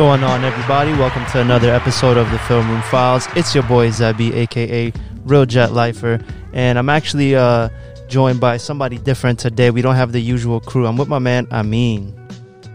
[0.00, 0.92] going on, everybody?
[0.92, 3.28] Welcome to another episode of the Film Room Files.
[3.36, 4.90] It's your boy Zebby, aka
[5.26, 7.68] Real Jet Lifer, and I'm actually uh,
[8.08, 9.70] joined by somebody different today.
[9.70, 10.86] We don't have the usual crew.
[10.86, 12.14] I'm with my man Amin.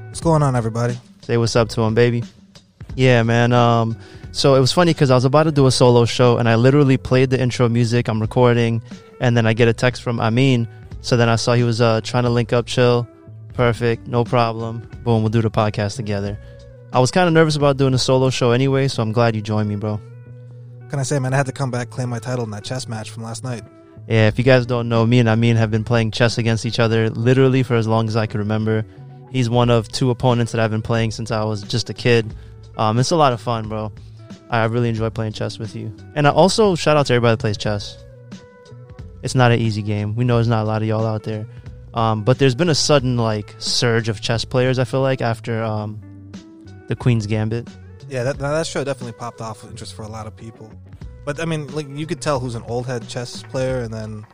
[0.06, 1.00] What's going on, everybody?
[1.24, 2.24] Say what's up to him, baby.
[2.94, 3.54] Yeah, man.
[3.54, 3.98] Um,
[4.32, 6.54] so it was funny because I was about to do a solo show, and I
[6.54, 8.08] literally played the intro music.
[8.08, 8.84] I'm recording,
[9.20, 10.68] and then I get a text from Amin.
[11.02, 13.08] So then I saw he was uh, trying to link up, chill.
[13.56, 14.88] Perfect, no problem.
[15.04, 16.38] Boom, we'll do the podcast together.
[16.96, 19.42] I was kind of nervous about doing a solo show anyway, so I'm glad you
[19.42, 20.00] joined me, bro.
[20.88, 22.88] Can I say, man, I had to come back claim my title in that chess
[22.88, 23.64] match from last night.
[24.08, 26.80] Yeah, if you guys don't know, me and Amin have been playing chess against each
[26.80, 28.86] other literally for as long as I can remember.
[29.30, 32.34] He's one of two opponents that I've been playing since I was just a kid.
[32.78, 33.92] Um, it's a lot of fun, bro.
[34.50, 35.94] I really enjoy playing chess with you.
[36.16, 38.02] And I also shout out to everybody that plays chess.
[39.22, 40.16] It's not an easy game.
[40.16, 41.46] We know there's not a lot of y'all out there.
[41.94, 44.80] Um, but there's been a sudden like surge of chess players.
[44.80, 46.00] I feel like after um,
[46.88, 47.68] the Queen's Gambit.
[48.10, 50.72] Yeah, that that show definitely popped off with interest for a lot of people.
[51.26, 54.26] But I mean, like you could tell who's an old head chess player and then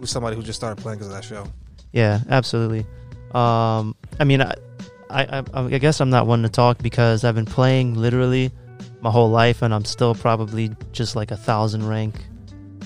[0.00, 1.46] who's somebody who just started playing because of that show.
[1.92, 2.86] Yeah, absolutely.
[3.32, 4.54] Um, I mean, I,
[5.10, 8.50] I, I guess I'm not one to talk because I've been playing literally
[9.00, 12.14] my whole life, and I'm still probably just like a thousand rank,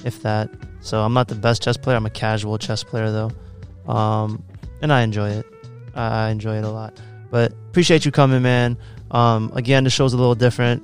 [0.04, 0.50] if that.
[0.80, 1.96] So I'm not the best chess player.
[1.96, 4.42] I'm a casual chess player though, um,
[4.82, 5.46] and I enjoy it.
[5.94, 7.00] I enjoy it a lot.
[7.30, 8.76] But appreciate you coming, man.
[9.10, 10.82] Um, again, the show's a little different.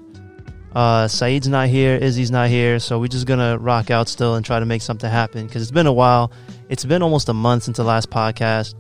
[0.75, 4.45] Uh, Saeed's not here, Izzy's not here, so we're just gonna rock out still and
[4.45, 6.33] try to make something happen because it's been a while.
[6.69, 8.75] It's been almost a month since the last podcast.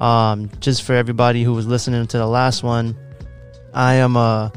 [0.00, 2.96] Um, just for everybody who was listening to the last one,
[3.74, 4.50] I am uh,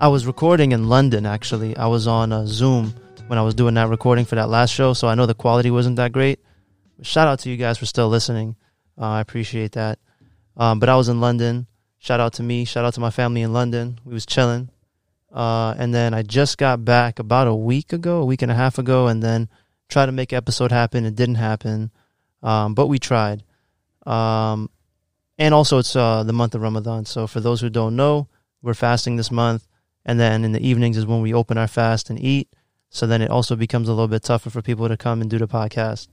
[0.00, 1.76] I was recording in London actually.
[1.76, 2.94] I was on uh, Zoom
[3.26, 5.70] when I was doing that recording for that last show, so I know the quality
[5.70, 6.40] wasn't that great.
[7.02, 8.56] Shout out to you guys for still listening.
[8.98, 9.98] Uh, I appreciate that.
[10.56, 11.66] Um, but I was in London.
[12.00, 12.64] Shout out to me.
[12.64, 14.00] Shout out to my family in London.
[14.06, 14.70] We was chilling.
[15.30, 18.54] Uh, and then I just got back about a week ago, a week and a
[18.54, 19.50] half ago, and then
[19.88, 21.04] tried to make episode happen.
[21.04, 21.90] It didn't happen,
[22.42, 23.44] um, but we tried.
[24.06, 24.70] Um,
[25.38, 27.04] and also, it's uh, the month of Ramadan.
[27.04, 28.28] So for those who don't know,
[28.62, 29.68] we're fasting this month,
[30.04, 32.48] and then in the evenings is when we open our fast and eat.
[32.88, 35.38] So then it also becomes a little bit tougher for people to come and do
[35.38, 36.08] the podcast.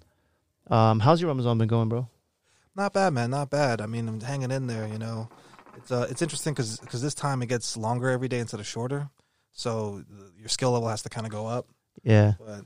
[0.68, 2.10] Um, how's your Ramadan been going, bro?
[2.76, 3.32] Not bad, man.
[3.32, 3.82] Not bad.
[3.82, 4.88] I mean, I'm hanging in there.
[4.88, 5.30] You know,
[5.78, 9.10] it's uh, it's interesting because this time it gets longer every day instead of shorter,
[9.52, 10.04] so
[10.38, 11.68] your skill level has to kind of go up.
[12.04, 12.34] Yeah.
[12.40, 12.64] But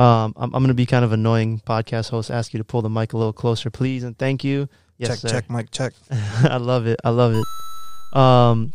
[0.00, 2.30] Um, I'm, I'm going to be kind of annoying podcast host.
[2.30, 4.68] Ask you to pull the mic a little closer, please, and thank you.
[4.98, 5.28] Yes, check, sir.
[5.28, 5.92] check, Mike, check.
[6.10, 7.00] I love it.
[7.04, 8.18] I love it.
[8.18, 8.72] Um,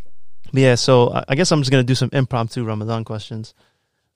[0.54, 0.76] but yeah.
[0.76, 3.54] So I- I guess I'm just gonna do some impromptu Ramadan questions.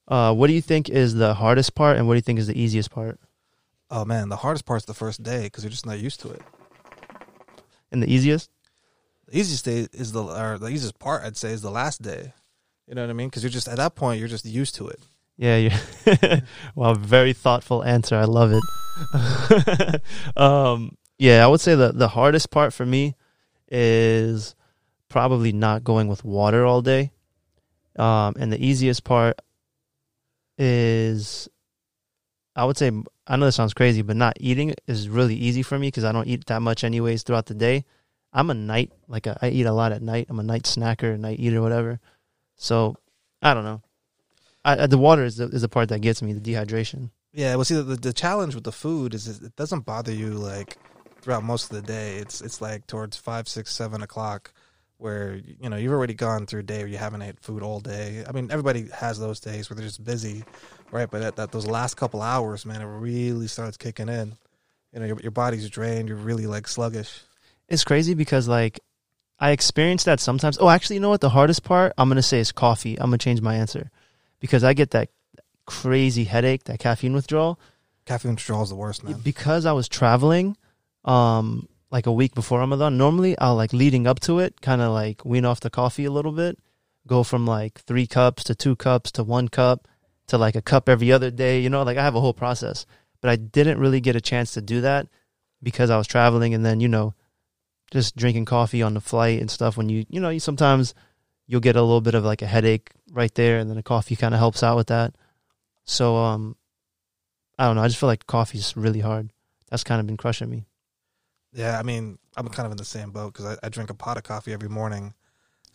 [0.07, 2.47] Uh, what do you think is the hardest part, and what do you think is
[2.47, 3.19] the easiest part?
[3.89, 6.41] Oh man, the hardest part's the first day because you're just not used to it.
[7.91, 8.49] And the easiest?
[9.33, 12.33] Easiest day is the or the easiest part I'd say is the last day.
[12.87, 13.29] You know what I mean?
[13.29, 14.99] Because you're just at that point you're just used to it.
[15.37, 15.75] Yeah.
[16.75, 16.93] Wow.
[16.93, 18.15] Very thoughtful answer.
[18.15, 20.01] I love it.
[20.37, 23.15] um, yeah, I would say the the hardest part for me
[23.69, 24.55] is
[25.09, 27.11] probably not going with water all day.
[27.97, 29.39] Um, and the easiest part
[30.57, 31.47] is,
[32.55, 32.91] I would say,
[33.27, 36.11] I know this sounds crazy, but not eating is really easy for me because I
[36.11, 37.85] don't eat that much anyways throughout the day.
[38.33, 40.27] I'm a night like a, I eat a lot at night.
[40.29, 41.99] I'm a night snacker, night eater, whatever.
[42.55, 42.97] So
[43.41, 43.81] I don't know.
[44.65, 47.09] I, the water is the, is the part that gets me, the dehydration.
[47.33, 50.77] Yeah, well, see, the, the challenge with the food is it doesn't bother you like
[51.21, 52.17] throughout most of the day.
[52.17, 54.53] It's it's like towards five, six, seven o'clock,
[54.97, 57.79] where you know you've already gone through a day where you haven't ate food all
[57.79, 58.23] day.
[58.27, 60.43] I mean, everybody has those days where they're just busy,
[60.91, 61.09] right?
[61.09, 64.37] But at that those last couple hours, man, it really starts kicking in.
[64.93, 66.07] You know, your your body's drained.
[66.07, 67.21] You're really like sluggish.
[67.73, 68.79] It's crazy because like
[69.39, 70.57] I experience that sometimes.
[70.59, 71.21] Oh, actually, you know what?
[71.21, 72.97] The hardest part I'm gonna say is coffee.
[72.99, 73.89] I'm gonna change my answer
[74.39, 75.09] because I get that
[75.65, 77.59] crazy headache, that caffeine withdrawal.
[78.05, 79.19] Caffeine withdrawal is the worst, man.
[79.23, 80.55] because I was traveling,
[81.03, 82.97] um, like a week before Ramadan.
[82.97, 86.11] Normally, I'll like leading up to it, kind of like wean off the coffee a
[86.11, 86.59] little bit,
[87.07, 89.87] go from like three cups to two cups to one cup
[90.27, 91.59] to like a cup every other day.
[91.59, 92.85] You know, like I have a whole process,
[93.19, 95.07] but I didn't really get a chance to do that
[95.63, 97.15] because I was traveling, and then you know,
[97.93, 99.77] just drinking coffee on the flight and stuff.
[99.77, 100.93] When you you know, you sometimes
[101.45, 104.15] you'll get a little bit of like a headache right there, and then the coffee
[104.15, 105.15] kind of helps out with that.
[105.85, 106.55] So um,
[107.57, 107.83] I don't know.
[107.83, 109.31] I just feel like coffee's really hard.
[109.69, 110.65] That's kind of been crushing me.
[111.53, 113.93] Yeah, I mean, I'm kind of in the same boat because I, I drink a
[113.93, 115.13] pot of coffee every morning.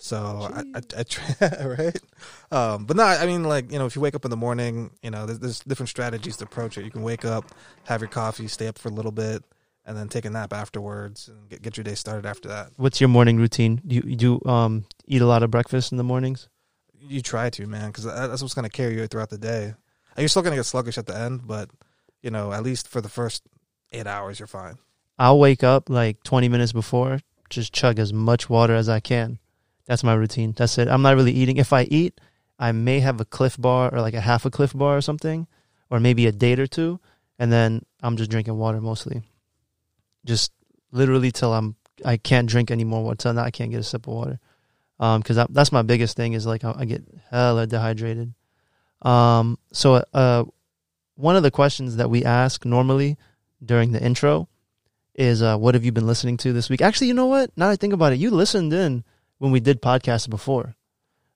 [0.00, 2.00] So I, I, I try, right?
[2.50, 4.90] Um, but no, I mean, like you know, if you wake up in the morning,
[5.02, 6.84] you know, there's, there's different strategies to approach it.
[6.84, 7.44] You can wake up,
[7.84, 9.44] have your coffee, stay up for a little bit,
[9.88, 12.72] and then take a nap afterwards and get, get your day started after that.
[12.76, 13.80] What's your morning routine?
[13.86, 16.48] Do you, you do um eat a lot of breakfast in the mornings?
[17.00, 19.64] You try to, man, because that's what's going to carry you throughout the day.
[19.64, 21.70] And you're still going to get sluggish at the end, but
[22.22, 23.44] you know, at least for the first
[23.92, 24.76] eight hours, you're fine.
[25.18, 29.38] I'll wake up like 20 minutes before, just chug as much water as I can.
[29.86, 30.52] That's my routine.
[30.54, 30.88] That's it.
[30.88, 31.56] I'm not really eating.
[31.56, 32.20] If I eat,
[32.58, 35.46] I may have a Clif Bar or like a half a Clif Bar or something,
[35.88, 37.00] or maybe a date or two,
[37.38, 39.22] and then I'm just drinking water mostly.
[40.24, 40.52] Just
[40.92, 43.04] literally till I'm I can't drink anymore.
[43.04, 44.40] What till I can't get a sip of water.
[45.00, 48.34] Um, because that's my biggest thing is like I, I get hella dehydrated.
[49.02, 50.44] Um, so uh,
[51.14, 53.16] one of the questions that we ask normally
[53.64, 54.48] during the intro
[55.14, 56.82] is uh, what have you been listening to this week?
[56.82, 57.50] Actually, you know what?
[57.56, 59.04] Now that I think about it, you listened in
[59.38, 60.74] when we did podcasts before.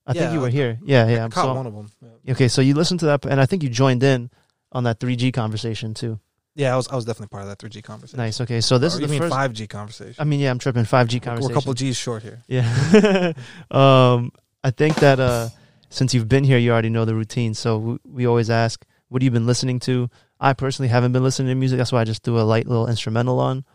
[0.05, 0.79] I Yeah, think you were here.
[0.83, 1.25] Yeah, yeah.
[1.25, 1.89] I caught so- one of them.
[2.25, 2.33] Yeah.
[2.33, 4.29] okay, so you listened to that, and I think you joined in
[4.73, 6.19] on that 3G conversation too.
[6.55, 8.17] Yeah, I was I was definitely part of that 3G conversation.
[8.17, 8.39] Nice.
[8.39, 9.33] Okay, so this Or is the first.
[9.33, 10.15] 5G conversation.
[10.19, 10.83] I mean, yeah, I'm tripping.
[10.83, 11.41] 5G conversation.
[11.41, 12.43] We're a couple G's short here.
[12.47, 13.33] Yeah.
[13.71, 14.31] um,
[14.63, 15.49] I think that uh,
[15.89, 17.53] since you've been here, you already know the routine.
[17.53, 20.09] So we, we always ask, what have you been listening to?
[20.39, 21.77] I personally haven't been listening to music.
[21.77, 23.65] That's why I just threw a light little instrumental on.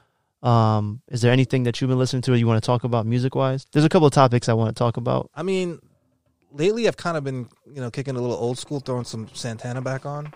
[0.43, 3.07] Um, is there anything that you've been listening to or you want to talk about
[3.07, 3.67] music wise?
[3.73, 5.31] There's a couple of topics I want to talk about.
[5.35, 5.81] I mean,
[6.53, 9.83] lately I've kind of been, you know, kicking a little old school, throwing some Santana
[9.83, 10.33] back on.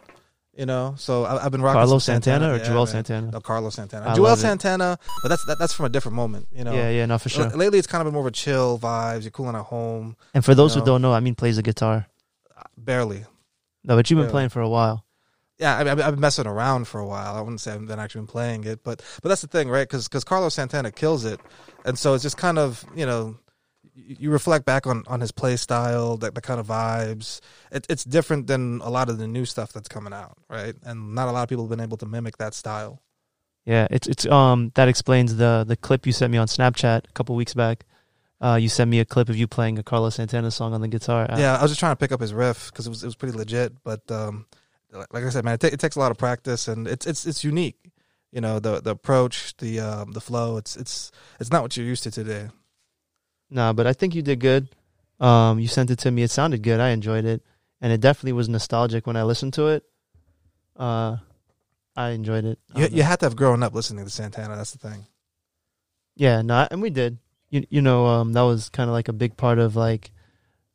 [0.54, 2.86] You know, so I, I've been rocking Carlos some Santana, or Yeah, Joel man.
[2.88, 3.30] Santana?
[3.30, 4.10] No, Carlos Santana.
[4.10, 4.42] I Joel love it.
[4.42, 6.46] Santana, but that's that, that's from a different moment.
[6.54, 6.74] You know.
[6.74, 7.46] Yeah, yeah, no, for sure.
[7.50, 9.22] L- Lately, it's kind of been more of a chill vibes.
[9.22, 11.62] You're cooling at home, And for those you who don't know, I mean, plays the
[11.62, 12.06] guitar.
[12.54, 13.24] Uh, barely.
[13.82, 14.30] No, but you've been Yeah.
[14.30, 15.06] playing for a while.
[15.58, 17.34] Yeah, I mean, I've I've been messing around for a while.
[17.34, 19.88] I wouldn't say I've been actually been playing it, but but that's the thing, right?
[19.88, 21.40] Because Because Carlos Santana kills it,
[21.86, 23.36] and so it's just kind of you know,
[23.94, 27.40] you, reflect back on on his play style, the, the kind of vibes.
[27.70, 30.74] It, it's different than a lot of the new stuff that's coming out, right?
[30.84, 33.02] And not a lot of people have been able to mimic that style.
[33.64, 37.12] Yeah, it's it's um that explains the the clip you sent me on Snapchat a
[37.12, 37.84] couple weeks back.
[38.40, 40.88] Uh, you sent me a clip of you playing a Carlos Santana song on the
[40.88, 41.28] guitar.
[41.36, 43.14] Yeah, I was just trying to pick up his riff because it was it was
[43.14, 43.72] pretty legit.
[43.84, 44.46] But um,
[44.92, 47.24] like I said, man, it, ta- it takes a lot of practice, and it's it's
[47.24, 47.78] it's unique.
[48.32, 50.56] You know, the the approach, the um, the flow.
[50.56, 52.48] It's it's it's not what you're used to today.
[53.52, 54.68] Nah, but I think you did good.
[55.20, 56.22] Um, you sent it to me.
[56.22, 56.80] It sounded good.
[56.80, 57.42] I enjoyed it,
[57.82, 59.84] and it definitely was nostalgic when I listened to it.
[60.74, 61.18] Uh,
[61.94, 62.58] I enjoyed it.
[62.74, 64.56] I You, you had to have grown up listening to Santana.
[64.56, 65.06] That's the thing.
[66.16, 67.18] yeah, no, and we did.
[67.50, 70.10] You you know, um, that was kind of like a big part of like,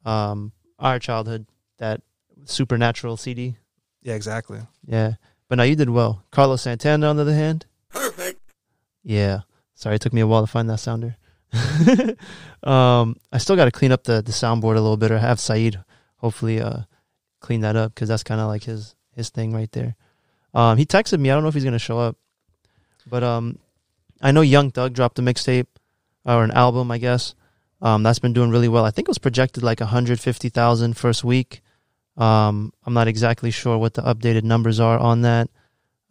[0.06, 1.48] um, our childhood.
[1.80, 2.02] That
[2.46, 3.58] supernatural CD.
[4.04, 4.60] Yeah, exactly.
[4.86, 5.14] Yeah,
[5.50, 6.24] but now you did well.
[6.32, 8.40] Carlos Santana, on the other hand, perfect.
[9.04, 9.42] Yeah,
[9.74, 11.18] sorry, it took me a while to find that sounder.
[12.64, 15.40] um, I still got to clean up the the soundboard a little bit, or have
[15.40, 15.80] Saeed
[16.18, 16.82] hopefully uh
[17.40, 19.96] clean that up because that's kind of like his his thing right there.
[20.54, 21.30] Um, he texted me.
[21.30, 22.18] I don't know if he's gonna show up,
[23.10, 23.60] but um,
[24.22, 25.68] I know Young Thug dropped a mixtape
[26.26, 27.36] or an album, I guess.
[27.82, 28.86] Um, that's been doing really well.
[28.86, 31.62] I think it was projected like 150,000 first week.
[32.18, 35.50] Um, I'm not exactly sure what the updated numbers are on that,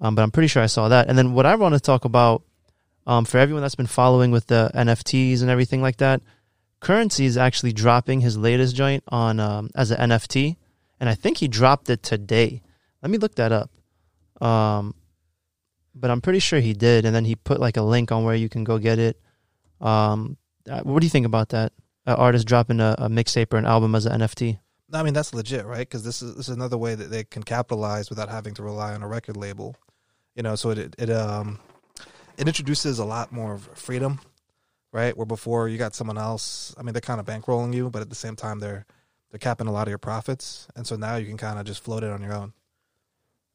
[0.00, 1.08] um, but I'm pretty sure I saw that.
[1.08, 2.42] And then what I want to talk about
[3.06, 6.22] um, for everyone that's been following with the NFTs and everything like that,
[6.80, 10.56] Currency is actually dropping his latest joint on um, as an NFT,
[11.00, 12.62] and I think he dropped it today.
[13.02, 13.70] Let me look that up.
[14.44, 14.94] Um,
[15.94, 18.34] but I'm pretty sure he did, and then he put like a link on where
[18.34, 19.20] you can go get it.
[19.80, 20.36] Um,
[20.68, 21.72] uh, what do you think about that?
[22.04, 24.58] An artist dropping a, a mixtape or an album as an NFT?
[24.92, 25.80] I mean, that's legit, right?
[25.80, 28.94] Because this is this is another way that they can capitalize without having to rely
[28.94, 29.75] on a record label.
[30.34, 31.58] You know, so it it um
[32.38, 34.20] it introduces a lot more freedom,
[34.92, 35.16] right?
[35.16, 36.74] Where before you got someone else.
[36.78, 38.86] I mean, they're kind of bankrolling you, but at the same time they're
[39.30, 41.82] they're capping a lot of your profits, and so now you can kind of just
[41.82, 42.52] float it on your own.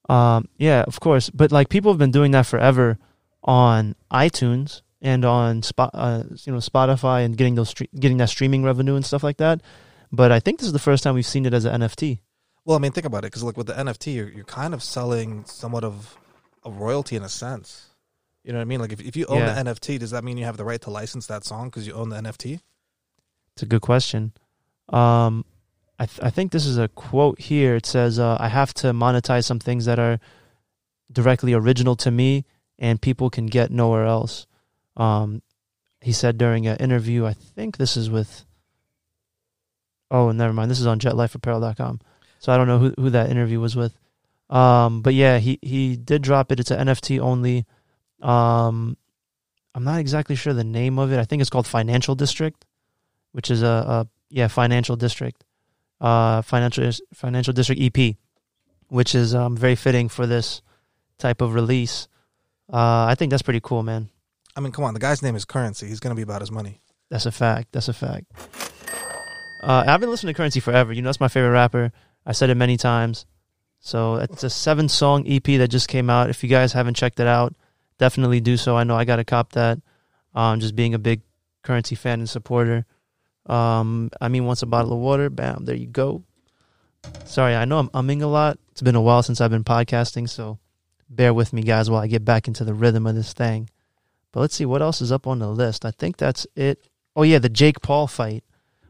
[0.09, 1.29] Um, yeah, of course.
[1.29, 2.97] But like people have been doing that forever
[3.43, 8.29] on iTunes and on spot, uh, you know, Spotify and getting those stre- getting that
[8.29, 9.61] streaming revenue and stuff like that.
[10.11, 12.19] But I think this is the first time we've seen it as an NFT.
[12.65, 14.83] Well, I mean, think about it, because like with the NFT, you're you're kind of
[14.83, 16.17] selling somewhat of
[16.63, 17.90] a royalty in a sense.
[18.43, 18.79] You know what I mean?
[18.79, 19.53] Like if if you own Yeah.
[19.53, 21.93] the NFT, does that mean you have the right to license that song because you
[21.93, 22.59] own the NFT?
[23.53, 24.33] It's a good question.
[24.89, 25.45] Um,
[25.99, 27.75] I th- I think this is a quote here.
[27.75, 30.19] It says, uh, "I have to monetize some things that are
[31.11, 32.45] directly original to me
[32.79, 34.47] and people can get nowhere else."
[34.97, 35.41] Um,
[36.01, 37.25] he said during an interview.
[37.27, 38.45] I think this is with.
[40.09, 40.69] Oh, never mind.
[40.71, 41.99] This is on JetLifeApparel.com.
[42.39, 43.93] So I don't know who who that interview was with.
[44.49, 46.59] Um, but yeah, he he did drop it.
[46.59, 47.65] It's an NFT only.
[48.21, 48.97] Um,
[49.73, 51.19] I'm not exactly sure the name of it.
[51.19, 52.65] I think it's called Financial District,
[53.31, 55.43] which is a, a yeah Financial District,
[55.99, 58.15] uh, financial Financial District EP,
[58.89, 60.61] which is um very fitting for this
[61.17, 62.07] type of release.
[62.71, 64.09] Uh, I think that's pretty cool, man.
[64.55, 65.87] I mean, come on, the guy's name is Currency.
[65.87, 66.81] He's gonna be about his money.
[67.09, 67.69] That's a fact.
[67.71, 68.25] That's a fact.
[69.63, 70.91] Uh, I've been listening to Currency forever.
[70.91, 71.91] You know, that's my favorite rapper.
[72.25, 73.25] I said it many times.
[73.79, 76.29] So it's a seven song EP that just came out.
[76.29, 77.55] If you guys haven't checked it out,
[78.01, 78.75] definitely do so.
[78.75, 79.79] I know I got to cop that.
[80.33, 81.21] Um, just being a big
[81.61, 82.87] Currency fan and supporter.
[83.45, 86.23] Um, I mean, once a bottle of water, bam, there you go.
[87.25, 88.57] Sorry, I know I'm umming a lot.
[88.71, 90.57] It's been a while since I've been podcasting, so
[91.09, 93.69] bear with me, guys, while I get back into the rhythm of this thing.
[94.31, 95.85] But let's see what else is up on the list.
[95.85, 96.79] I think that's it.
[97.15, 98.43] Oh yeah, the Jake Paul fight.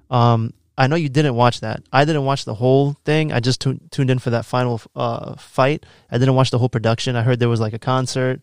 [0.09, 1.83] Um, I know you didn't watch that.
[1.91, 3.33] I didn't watch the whole thing.
[3.33, 5.85] I just tu- tuned in for that final uh, fight.
[6.09, 7.17] I didn't watch the whole production.
[7.17, 8.41] I heard there was like a concert.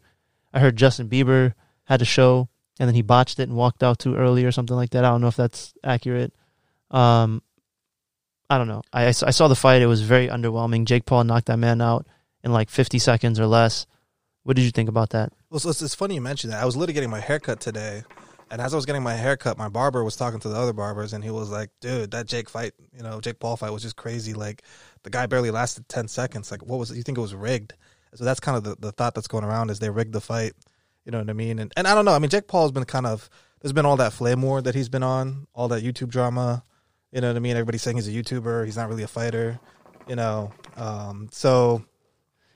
[0.52, 3.98] I heard Justin Bieber had a show, and then he botched it and walked out
[3.98, 5.04] too early or something like that.
[5.04, 6.32] I don't know if that's accurate.
[6.90, 7.42] Um,
[8.50, 8.82] I don't know.
[8.92, 9.82] I, I saw the fight.
[9.82, 10.84] It was very underwhelming.
[10.84, 12.06] Jake Paul knocked that man out
[12.42, 13.86] in like 50 seconds or less.
[14.44, 15.32] What did you think about that?
[15.50, 16.62] Well, so it's, it's funny you mentioned that.
[16.62, 18.02] I was literally getting my haircut today,
[18.50, 21.12] and as I was getting my haircut, my barber was talking to the other barbers,
[21.12, 23.96] and he was like, "Dude, that Jake fight, you know, Jake Paul fight was just
[23.96, 24.32] crazy.
[24.32, 24.62] Like,
[25.02, 26.50] the guy barely lasted ten seconds.
[26.50, 26.96] Like, what was it?
[26.96, 27.74] You think it was rigged?"
[28.14, 30.54] So that's kind of the, the thought that's going around is they rigged the fight.
[31.04, 31.58] You know what I mean?
[31.58, 32.12] And and I don't know.
[32.12, 34.88] I mean, Jake Paul's been kind of there's been all that flame war that he's
[34.88, 36.64] been on, all that YouTube drama.
[37.12, 37.52] You know what I mean?
[37.52, 38.66] Everybody's saying he's a YouTuber.
[38.66, 39.58] He's not really a fighter.
[40.06, 41.84] You know, um, so.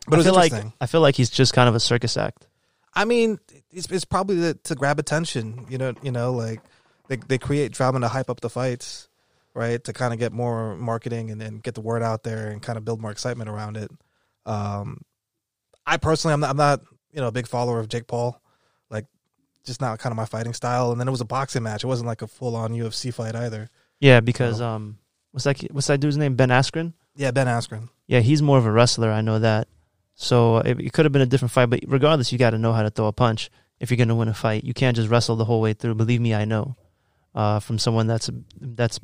[0.07, 0.53] But I feel like.
[0.81, 2.47] I feel like he's just kind of a circus act.
[2.95, 3.39] I mean,
[3.71, 5.67] it's, it's probably to, to grab attention.
[5.71, 6.61] You know, you know, like
[7.09, 9.09] they they create drama to hype up the fights,
[9.55, 9.83] right?
[9.85, 12.77] To kind of get more marketing and then get the word out there and kind
[12.77, 13.91] of build more excitement around it.
[14.45, 15.03] Um,
[15.87, 16.81] I personally, I'm not, I'm not,
[17.13, 18.41] you know, a big follower of Jake Paul.
[18.91, 19.07] Like,
[19.65, 20.93] just not kind of my fighting style.
[20.93, 21.85] And then it was a boxing match.
[21.85, 23.69] It wasn't like a full on UFC fight either.
[24.01, 24.99] Yeah, because So- um,
[25.33, 25.61] what's that?
[25.73, 26.35] What's that dude's name?
[26.37, 26.93] Ben Askren.
[27.17, 27.89] Yeah, Ben Askren.
[28.07, 29.11] Yeah, he's more of a wrestler.
[29.11, 29.69] I know that.
[30.15, 32.73] So it, it could have been a different fight, but regardless, you got to know
[32.73, 34.65] how to throw a punch if you're going to win a fight.
[34.65, 35.95] You can't just wrestle the whole way through.
[35.95, 36.77] Believe me, I know.
[37.35, 38.29] Uh, from someone that's
[38.61, 39.01] that's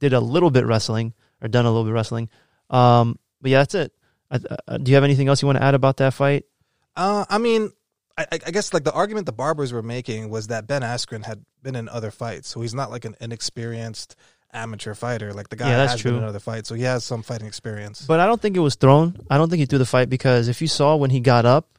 [0.00, 1.12] did a little bit wrestling
[1.42, 2.28] or done a little bit wrestling.
[2.70, 3.92] Um, but yeah, that's it.
[4.30, 6.44] I, uh, do you have anything else you want to add about that fight?
[6.96, 7.72] Uh, I mean,
[8.18, 11.44] I, I guess like the argument the barbers were making was that Ben Askren had
[11.62, 14.16] been in other fights, so he's not like an inexperienced
[14.52, 15.32] amateur fighter.
[15.32, 17.46] Like the guy Yeah, that's has been in other fights, so he has some fighting
[17.46, 18.04] experience.
[18.06, 19.16] But I don't think it was thrown.
[19.30, 21.78] I don't think he threw the fight because if you saw when he got up,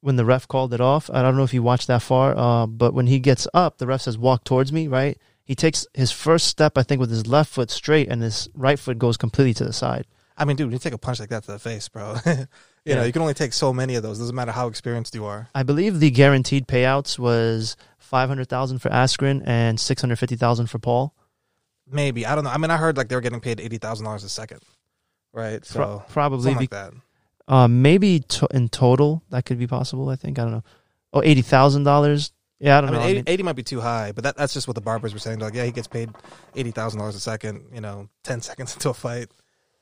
[0.00, 2.66] when the ref called it off, I don't know if you watched that far, uh,
[2.66, 5.18] but when he gets up, the ref says, walk towards me, right?
[5.44, 8.78] He takes his first step, I think, with his left foot straight, and his right
[8.78, 10.06] foot goes completely to the side.
[10.40, 12.16] I mean, dude, when you take a punch like that to the face, bro.
[12.26, 12.46] you
[12.84, 12.94] Yeah.
[12.96, 14.18] know, you can only take so many of those.
[14.18, 15.48] Doesn't matter how experienced you are.
[15.54, 21.14] I believe the guaranteed payouts was 500000 for Askren and 650000 for Paul.
[21.92, 22.50] Maybe I don't know.
[22.50, 24.60] I mean, I heard like they were getting paid eighty thousand dollars a second,
[25.32, 25.64] right?
[25.64, 26.92] So Pro- probably something be- like that.
[27.48, 30.38] uh, maybe to- in total, that could be possible, I think.
[30.38, 30.64] I don't know.
[31.12, 32.30] Oh, $80,000?
[32.60, 33.06] Yeah, I I don't mean, know.
[33.06, 35.12] I 80, mean, 80 might be too high, but that, that's just what the barbers
[35.12, 35.40] were saying.
[35.40, 36.10] They're like, yeah, he gets paid
[36.54, 37.64] eighty thousand dollars a second.
[37.74, 39.28] You know, ten seconds into a fight.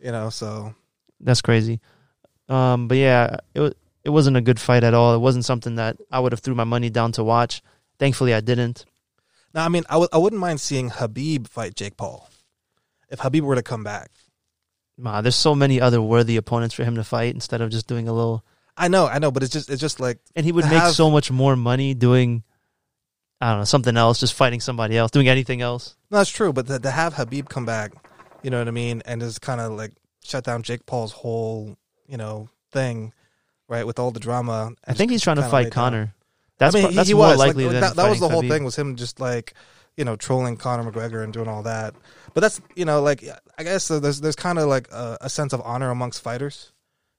[0.01, 0.75] You know, so
[1.21, 1.81] That's crazy.
[2.49, 3.75] Um, but yeah, it was
[4.05, 5.15] it wasn't a good fight at all.
[5.15, 7.63] It wasn't something that I would have threw my money down to watch.
[7.99, 8.85] Thankfully, I didn't.
[9.55, 12.29] now I mean, I w- I wouldn't mind seeing Khabib fight Jake Paul
[13.11, 14.11] if Khabib were to come back.
[14.97, 18.09] Ma, there's so many other worthy opponents for him to fight instead of just doing
[18.09, 18.45] a little.
[18.77, 20.95] I know, I know, but it's just it's just like And he would make have-
[20.95, 22.45] so much more money doing,
[23.41, 25.97] I don't know, something else, just fighting somebody else, doing anything else.
[26.11, 26.53] no, that's true.
[26.53, 27.93] But to, to have Khabib come back,
[28.49, 29.93] you know what I mean, and just kind of like
[30.25, 31.77] shut down Jake Paul's whole
[32.07, 33.13] you know thing,
[33.69, 34.73] right, with all the drama.
[34.87, 35.71] I think he's trying to fight lay down.
[35.71, 36.15] Conor.
[36.57, 37.39] That's I mean, pro- that's he more was.
[37.39, 37.97] likely like, than that.
[37.97, 38.49] That was the whole Khabib.
[38.49, 39.53] thing was him just like
[39.99, 41.95] you know trolling Conor McGregor and doing all that.
[42.33, 43.23] But that's you know like
[43.59, 46.73] I guess there's there's kind of like a, a sense of honor amongst fighters.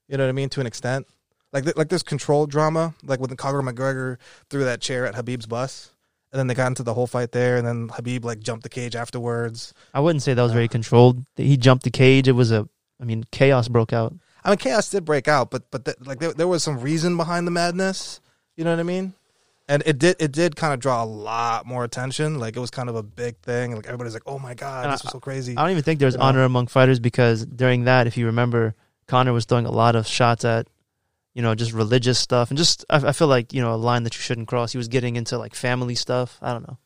[0.08, 1.06] You know what I mean to an extent.
[1.52, 4.16] Like th- like there's control drama, like when Conor McGregor
[4.48, 5.89] threw that chair at Khabib's bus,
[6.32, 8.68] and then they got into the whole fight there, and then Khabib like jumped the
[8.68, 9.74] cage afterwards.
[9.92, 11.24] I wouldn't say that was very controlled.
[11.36, 12.28] He jumped the cage.
[12.28, 12.68] It was a,
[13.00, 14.14] I mean, chaos broke out.
[14.44, 17.16] I mean, chaos did break out, but but th- like there, there was some reason
[17.16, 18.20] behind the madness.
[18.56, 19.14] You know what I mean?
[19.68, 22.38] And it did it did kind of draw a lot more attention.
[22.38, 23.74] Like it was kind of a big thing.
[23.76, 26.00] Like everybody's like, "Oh my god, And this was so crazy." I don't even think
[26.00, 26.24] there's You know?
[26.24, 28.74] honor among fighters because during that, if you remember,
[29.06, 30.66] Conor was throwing a lot of shots at,
[31.34, 34.02] you know, just religious stuff and just I, I feel like you know a line
[34.04, 34.72] that you shouldn't cross.
[34.72, 36.38] He was getting into like family stuff.
[36.42, 36.78] I don't know.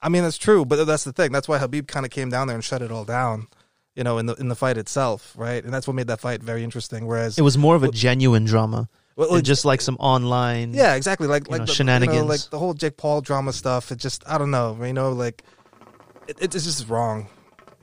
[0.00, 1.30] I mean, that's true, but that's the thing.
[1.30, 3.46] That's why Khabib kind of came down there and shut it all down.
[3.94, 5.62] You know, in the in the fight itself, right?
[5.62, 7.06] And that's what made that fight very interesting.
[7.06, 10.72] Whereas, It was more of a genuine drama, well, just like some online.
[10.72, 11.28] yeah, exactly.
[11.28, 12.16] Like like know, the, shenanigans.
[12.16, 13.92] You know, like the whole Jake Paul drama stuff.
[13.92, 14.82] It just I don't know.
[14.82, 15.44] You know, like
[16.26, 17.28] it, it's just wrong.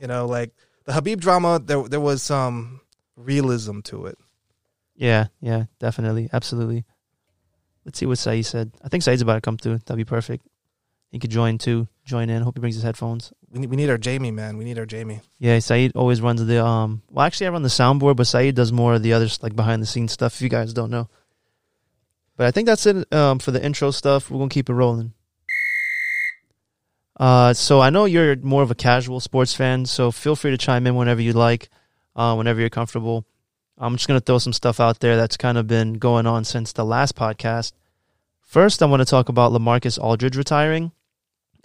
[0.00, 0.50] You know, like
[0.84, 1.60] the Khabib drama.
[1.64, 2.80] There there was some
[3.16, 4.18] realism to it.
[5.00, 6.84] Yeah, yeah, definitely, absolutely.
[7.86, 8.72] Let's see what Saeed said.
[8.84, 9.78] I think Saeed's about to come through.
[9.78, 10.46] That'd be perfect.
[11.10, 11.88] He could join too.
[12.04, 12.42] Join in.
[12.42, 13.32] Hope he brings his headphones.
[13.50, 14.58] We need, we need our Jamie, man.
[14.58, 15.22] We need our Jamie.
[15.38, 17.00] Yeah, Saeed always runs the um.
[17.10, 19.80] Well, actually, I run the soundboard, but Saeed does more of the other like behind
[19.80, 20.34] the scenes stuff.
[20.34, 21.08] If you guys don't know,
[22.36, 24.30] but I think that's it um, for the intro stuff.
[24.30, 25.14] We're gonna keep it rolling.
[27.18, 30.58] Uh, so I know you're more of a casual sports fan, so feel free to
[30.58, 31.70] chime in whenever you'd like,
[32.14, 33.24] uh, whenever you're comfortable.
[33.80, 36.72] I'm just gonna throw some stuff out there that's kind of been going on since
[36.72, 37.72] the last podcast.
[38.42, 40.92] First, I want to talk about Lamarcus Aldridge retiring.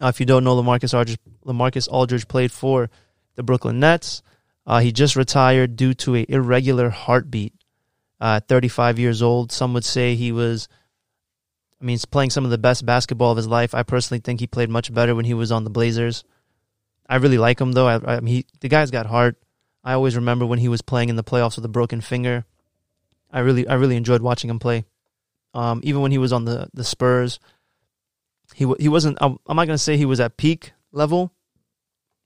[0.01, 2.89] Uh, if you don't know, Lamarcus Aldridge, Lamarcus Aldridge played for
[3.35, 4.23] the Brooklyn Nets.
[4.65, 7.53] Uh, he just retired due to a irregular heartbeat.
[8.21, 9.51] Uh, 35 years old.
[9.51, 10.69] Some would say he was.
[11.81, 13.75] I mean, he's playing some of the best basketball of his life.
[13.75, 16.23] I personally think he played much better when he was on the Blazers.
[17.07, 17.87] I really like him though.
[17.87, 19.37] I, I mean, he, the guy's got heart.
[19.85, 22.45] I always remember when he was playing in the playoffs with a broken finger.
[23.31, 24.83] I really, I really enjoyed watching him play.
[25.53, 27.39] Um, even when he was on the the Spurs,
[28.53, 29.17] he he wasn't.
[29.21, 31.31] I'm not to say he was at peak level,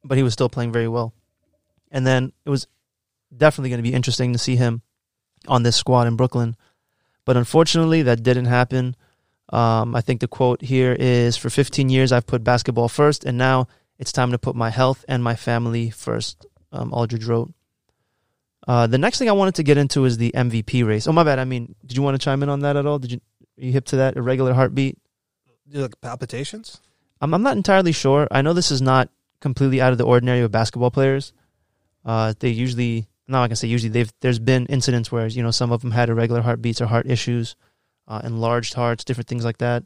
[0.03, 1.13] but he was still playing very well.
[1.91, 2.67] And then it was
[3.35, 4.81] definitely going to be interesting to see him
[5.47, 6.55] on this squad in Brooklyn.
[7.25, 8.95] But unfortunately, that didn't happen.
[9.49, 13.37] Um, I think the quote here is For 15 years, I've put basketball first, and
[13.37, 17.51] now it's time to put my health and my family first, um, Aldridge wrote.
[18.67, 21.07] Uh, the next thing I wanted to get into is the MVP race.
[21.07, 21.39] Oh, my bad.
[21.39, 22.99] I mean, did you want to chime in on that at all?
[22.99, 23.21] Did you,
[23.57, 24.97] are you hip to that irregular heartbeat?
[25.73, 26.79] like palpitations?
[27.21, 28.27] I'm, I'm not entirely sure.
[28.31, 31.33] I know this is not completely out of the ordinary with basketball players.
[32.05, 35.51] Uh, they usually, not like I say usually, they've there's been incidents where you know
[35.51, 37.55] some of them had irregular heartbeats or heart issues,
[38.07, 39.83] uh, enlarged hearts, different things like that.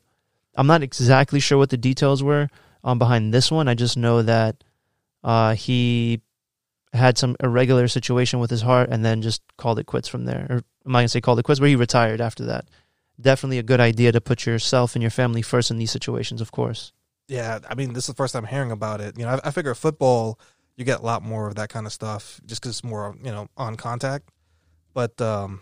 [0.56, 2.50] I'm not exactly sure what the details were
[2.84, 3.68] um, behind this one.
[3.68, 4.64] I just know that
[5.24, 6.22] uh, he
[6.94, 10.46] had some irregular situation with his heart and then just called it quits from there.
[10.50, 11.60] Or am I gonna say called it quits?
[11.60, 12.66] Where he retired after that.
[13.20, 16.52] Definitely a good idea to put yourself and your family first in these situations, of
[16.52, 16.94] course.
[17.28, 19.18] Yeah, I mean, this is the first time hearing about it.
[19.18, 20.40] You know, I, I figure football,
[20.76, 23.32] you get a lot more of that kind of stuff just because it's more, you
[23.32, 24.30] know, on contact.
[24.94, 25.62] But um,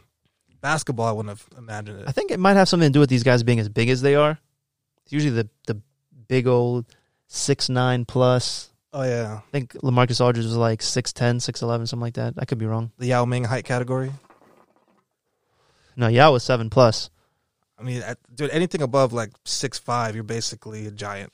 [0.61, 2.07] basketball, I wouldn't have imagined it.
[2.07, 4.01] I think it might have something to do with these guys being as big as
[4.01, 4.39] they are.
[5.03, 5.81] It's usually the the
[6.27, 6.85] big old
[7.27, 8.70] six nine plus.
[8.93, 12.33] Oh yeah, I think Lamarcus Aldridge was like 6'10", 6'11", something like that.
[12.37, 12.91] I could be wrong.
[12.97, 14.11] the Yao Ming height category.
[15.95, 17.09] No, Yao was seven plus.
[17.79, 21.33] I mean, dude, anything above like six five, you're basically a giant.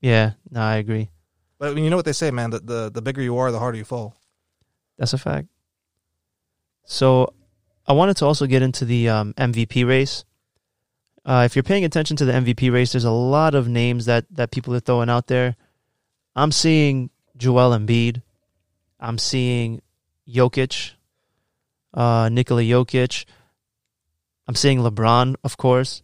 [0.00, 1.10] Yeah, no, I agree.
[1.58, 2.50] But I mean, you know what they say, man.
[2.50, 4.14] The, the the bigger you are, the harder you fall.
[4.98, 5.48] That's a fact.
[6.84, 7.34] So,
[7.86, 10.24] I wanted to also get into the um, MVP race.
[11.24, 14.24] Uh, if you're paying attention to the MVP race, there's a lot of names that
[14.30, 15.56] that people are throwing out there.
[16.34, 18.22] I'm seeing Joel Embiid.
[18.98, 19.80] I'm seeing
[20.28, 20.92] Jokic,
[21.94, 23.24] uh, Nikola Jokic.
[24.46, 26.02] I'm seeing LeBron, of course.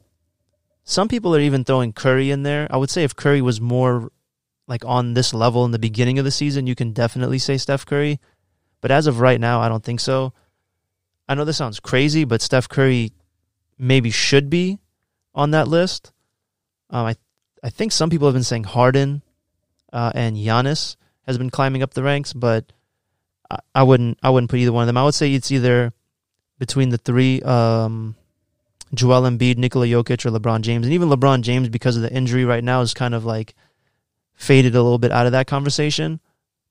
[0.84, 2.66] Some people are even throwing Curry in there.
[2.70, 4.10] I would say if Curry was more
[4.68, 7.84] like on this level in the beginning of the season, you can definitely say Steph
[7.86, 8.20] Curry.
[8.80, 10.32] But as of right now, I don't think so.
[11.28, 13.12] I know this sounds crazy, but Steph Curry
[13.78, 14.78] maybe should be
[15.34, 16.12] on that list.
[16.90, 17.16] Um, I
[17.62, 19.22] I think some people have been saying Harden
[19.96, 22.70] uh, and Giannis has been climbing up the ranks, but
[23.50, 24.98] I, I wouldn't I wouldn't put either one of them.
[24.98, 25.94] I would say it's either
[26.58, 28.14] between the three, um,
[28.92, 32.44] Joel Embiid, Nikola Jokic, or LeBron James, and even LeBron James because of the injury
[32.44, 33.54] right now is kind of like
[34.34, 36.20] faded a little bit out of that conversation,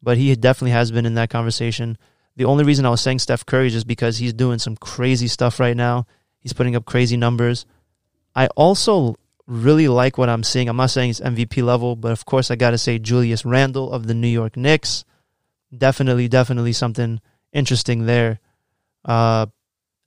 [0.04, 1.98] but he definitely has been in that conversation.
[2.36, 5.28] The only reason I was saying Steph Curry is just because he's doing some crazy
[5.28, 6.06] stuff right now.
[6.42, 7.66] He's putting up crazy numbers.
[8.36, 9.16] I also
[9.48, 10.70] really like what I'm seeing.
[10.70, 13.92] I'm not saying it's MVP level, but of course I got to say Julius Randle
[13.92, 15.06] of the New York Knicks.
[15.76, 18.40] Definitely, definitely something interesting there.
[19.04, 19.48] Uh,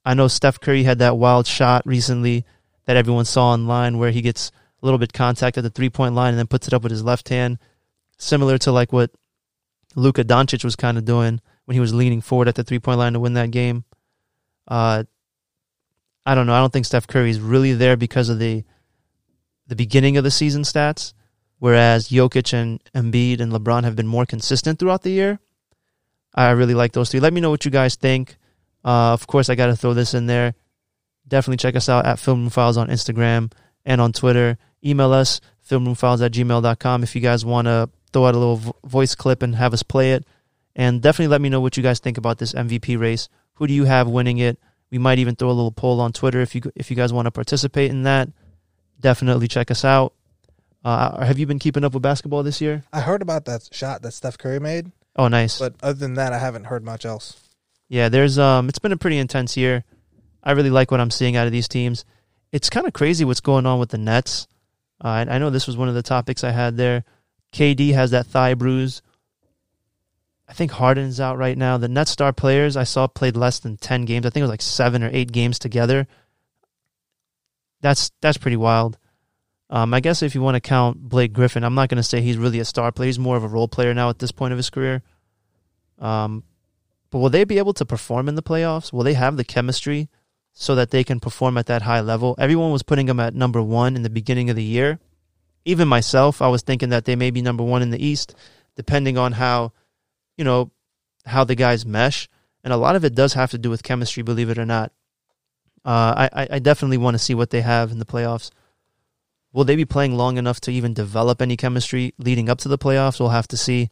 [0.05, 2.45] I know Steph Curry had that wild shot recently
[2.85, 6.15] that everyone saw online where he gets a little bit contact at the three point
[6.15, 7.59] line and then puts it up with his left hand,
[8.17, 9.11] similar to like what
[9.95, 12.99] Luka Doncic was kind of doing when he was leaning forward at the three point
[12.99, 13.83] line to win that game.
[14.67, 15.03] Uh,
[16.25, 16.53] I don't know.
[16.53, 18.63] I don't think Steph Curry is really there because of the
[19.69, 21.13] the beginning of the season stats,
[21.59, 25.39] whereas Jokic and Embiid and LeBron have been more consistent throughout the year.
[26.35, 27.19] I really like those three.
[27.19, 28.37] Let me know what you guys think.
[28.83, 30.55] Uh, of course, I got to throw this in there.
[31.27, 33.51] Definitely check us out at Film Room Files on Instagram
[33.85, 34.57] and on Twitter.
[34.83, 39.13] Email us, filmroomfiles at gmail.com if you guys want to throw out a little voice
[39.15, 40.25] clip and have us play it.
[40.75, 43.29] And definitely let me know what you guys think about this MVP race.
[43.55, 44.57] Who do you have winning it?
[44.89, 47.25] We might even throw a little poll on Twitter if you if you guys want
[47.27, 48.29] to participate in that.
[48.99, 50.13] Definitely check us out.
[50.83, 52.83] Uh, have you been keeping up with basketball this year?
[52.93, 55.59] I heard about that shot that Steph Curry made, Oh, nice.
[55.59, 57.37] but other than that, I haven't heard much else.
[57.89, 59.83] Yeah, there's um it's been a pretty intense year.
[60.43, 62.05] I really like what I'm seeing out of these teams.
[62.51, 64.47] it's kind of crazy what's going on with the Nets.
[65.03, 67.03] Uh, I know this was one of the topics I had there.
[67.53, 69.01] KD has that thigh bruise.
[70.47, 71.77] I think Harden's out right now.
[71.77, 74.25] The Nets star players I saw played less than ten games.
[74.25, 76.07] I think it was like seven or eight games together.
[77.81, 78.97] That's that's pretty wild.
[79.69, 82.21] Um, I guess if you want to count Blake Griffin, I'm not going to say
[82.21, 83.07] he's really a star player.
[83.07, 85.03] He's more of a role player now at this point of his career.
[85.99, 86.43] Um,
[87.11, 88.91] but will they be able to perform in the playoffs?
[88.91, 90.09] Will they have the chemistry
[90.53, 92.35] so that they can perform at that high level?
[92.39, 94.99] Everyone was putting them at number one in the beginning of the year.
[95.65, 98.33] Even myself, I was thinking that they may be number one in the East,
[98.75, 99.73] depending on how,
[100.37, 100.71] you know,
[101.25, 102.27] how the guys mesh.
[102.63, 104.91] And a lot of it does have to do with chemistry, believe it or not.
[105.85, 108.51] Uh, I, I definitely want to see what they have in the playoffs.
[109.53, 112.77] Will they be playing long enough to even develop any chemistry leading up to the
[112.77, 113.19] playoffs?
[113.19, 113.89] We'll have to see.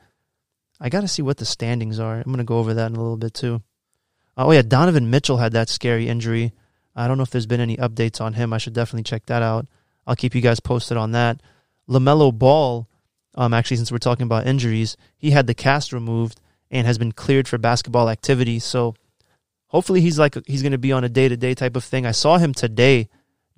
[0.80, 2.17] I got to see what the standings are.
[2.17, 3.63] I'm going to go over that in a little bit too.
[4.38, 6.54] Oh, yeah, Donovan Mitchell had that scary injury.
[6.95, 8.54] I don't know if there's been any updates on him.
[8.54, 9.65] I should definitely check that out.
[10.06, 11.41] I'll keep you guys posted on that.
[11.89, 12.88] LaMelo Ball,
[13.36, 17.12] um, actually, since we're talking about injuries, he had the cast removed and has been
[17.12, 18.60] cleared for basketball activity.
[18.60, 18.93] So
[19.68, 22.06] hopefully he's like he's going to be on a day to day type of thing.
[22.06, 23.10] I saw him today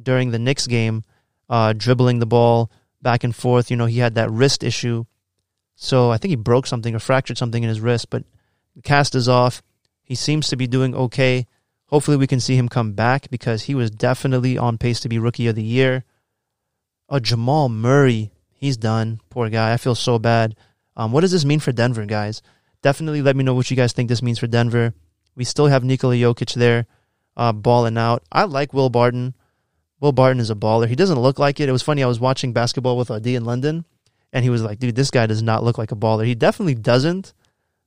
[0.01, 1.03] during the Knicks game
[1.49, 3.71] uh, dribbling the ball back and forth.
[3.71, 5.05] You know, he had that wrist issue.
[5.75, 8.23] So I think he broke something or fractured something in his wrist, but
[8.75, 9.61] the cast is off.
[10.03, 11.47] He seems to be doing okay.
[11.85, 15.17] Hopefully, we can see him come back because he was definitely on pace to be
[15.17, 16.03] rookie of the year.
[17.07, 19.21] Oh, Jamal Murray, he's done.
[19.29, 19.73] Poor guy.
[19.73, 20.55] I feel so bad.
[20.95, 22.41] Um, what does this mean for Denver, guys?
[22.81, 24.93] Definitely let me know what you guys think this means for Denver.
[25.35, 26.85] We still have Nikola Jokic there,
[27.37, 28.23] uh, balling out.
[28.31, 29.35] I like Will Barton.
[29.99, 30.87] Will Barton is a baller.
[30.87, 31.69] He doesn't look like it.
[31.69, 32.03] It was funny.
[32.03, 33.85] I was watching basketball with Adi in London,
[34.31, 36.75] and he was like, "Dude, this guy does not look like a baller." He definitely
[36.75, 37.33] doesn't,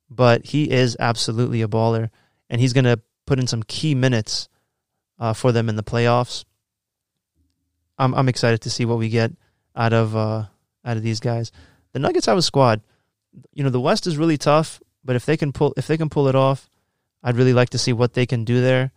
[0.09, 2.09] but he is absolutely a baller,
[2.49, 4.47] and he's gonna put in some key minutes
[5.19, 6.45] uh, for them in the playoffs.
[7.97, 9.31] I'm I'm excited to see what we get
[9.75, 10.45] out of uh,
[10.85, 11.51] out of these guys.
[11.93, 12.81] The Nuggets have a squad.
[13.53, 16.09] You know, the West is really tough, but if they can pull if they can
[16.09, 16.69] pull it off,
[17.23, 18.91] I'd really like to see what they can do there.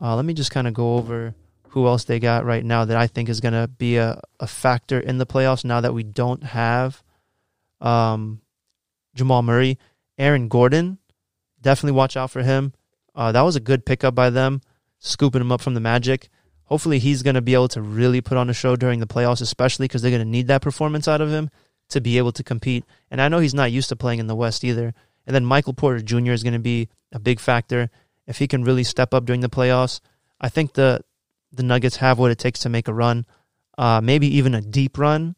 [0.00, 1.34] Uh, let me just kind of go over
[1.68, 4.46] who else they got right now that I think is going to be a, a
[4.46, 7.02] factor in the playoffs now that we don't have
[7.80, 8.40] um,
[9.14, 9.78] Jamal Murray.
[10.18, 10.98] Aaron Gordon,
[11.60, 12.72] definitely watch out for him.
[13.14, 14.60] Uh, that was a good pickup by them,
[14.98, 16.28] scooping him up from the Magic.
[16.64, 19.40] Hopefully, he's going to be able to really put on a show during the playoffs,
[19.40, 21.50] especially because they're going to need that performance out of him
[21.88, 22.84] to be able to compete.
[23.10, 24.94] And I know he's not used to playing in the West either.
[25.26, 26.32] And then Michael Porter Jr.
[26.32, 27.90] is going to be a big factor
[28.26, 30.00] if he can really step up during the playoffs.
[30.40, 31.00] I think the
[31.52, 33.26] the Nuggets have what it takes to make a run,
[33.76, 35.34] uh, maybe even a deep run.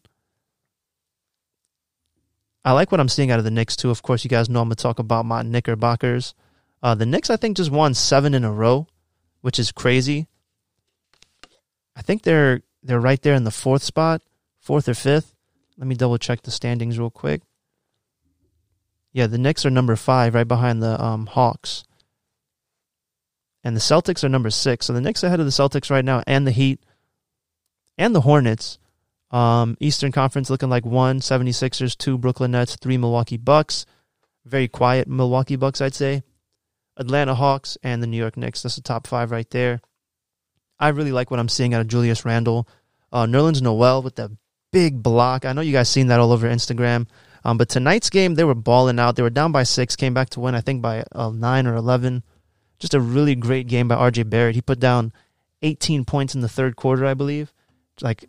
[2.65, 3.91] I like what I'm seeing out of the Knicks too.
[3.91, 6.35] Of course, you guys know I'm gonna talk about my Knickerbockers.
[6.83, 8.87] Uh, the Knicks, I think, just won seven in a row,
[9.41, 10.27] which is crazy.
[11.97, 14.23] I think they're they're right there in the fourth spot,
[14.61, 15.35] fourth or fifth.
[15.77, 17.43] Let me double check the standings real quick.
[19.13, 21.85] Yeah, the Knicks are number five, right behind the um, Hawks
[23.65, 24.87] and the Celtics are number six.
[24.87, 26.81] So the Knicks ahead of the Celtics right now, and the Heat,
[27.97, 28.79] and the Hornets.
[29.31, 33.87] Um, Eastern Conference looking like one 76ers, two Brooklyn Nets, three Milwaukee Bucks.
[34.45, 36.23] Very quiet Milwaukee Bucks, I'd say.
[36.99, 38.63] Atlanta Hawks and the New York Knicks.
[38.63, 39.81] That's the top five right there.
[40.79, 42.69] I really like what I'm seeing out of Julius Randle.
[43.11, 44.37] Uh, Nerlens Noel with the
[44.73, 45.45] big block.
[45.47, 47.07] I know you guys seen that all over Instagram.
[47.45, 49.17] Um, but tonight's game, they were balling out.
[49.17, 51.75] They were down by six, came back to win, I think, by uh, nine or
[51.75, 52.23] 11.
[52.79, 54.55] Just a really great game by RJ Barrett.
[54.55, 55.13] He put down
[55.63, 57.53] 18 points in the third quarter, I believe.
[58.01, 58.29] Like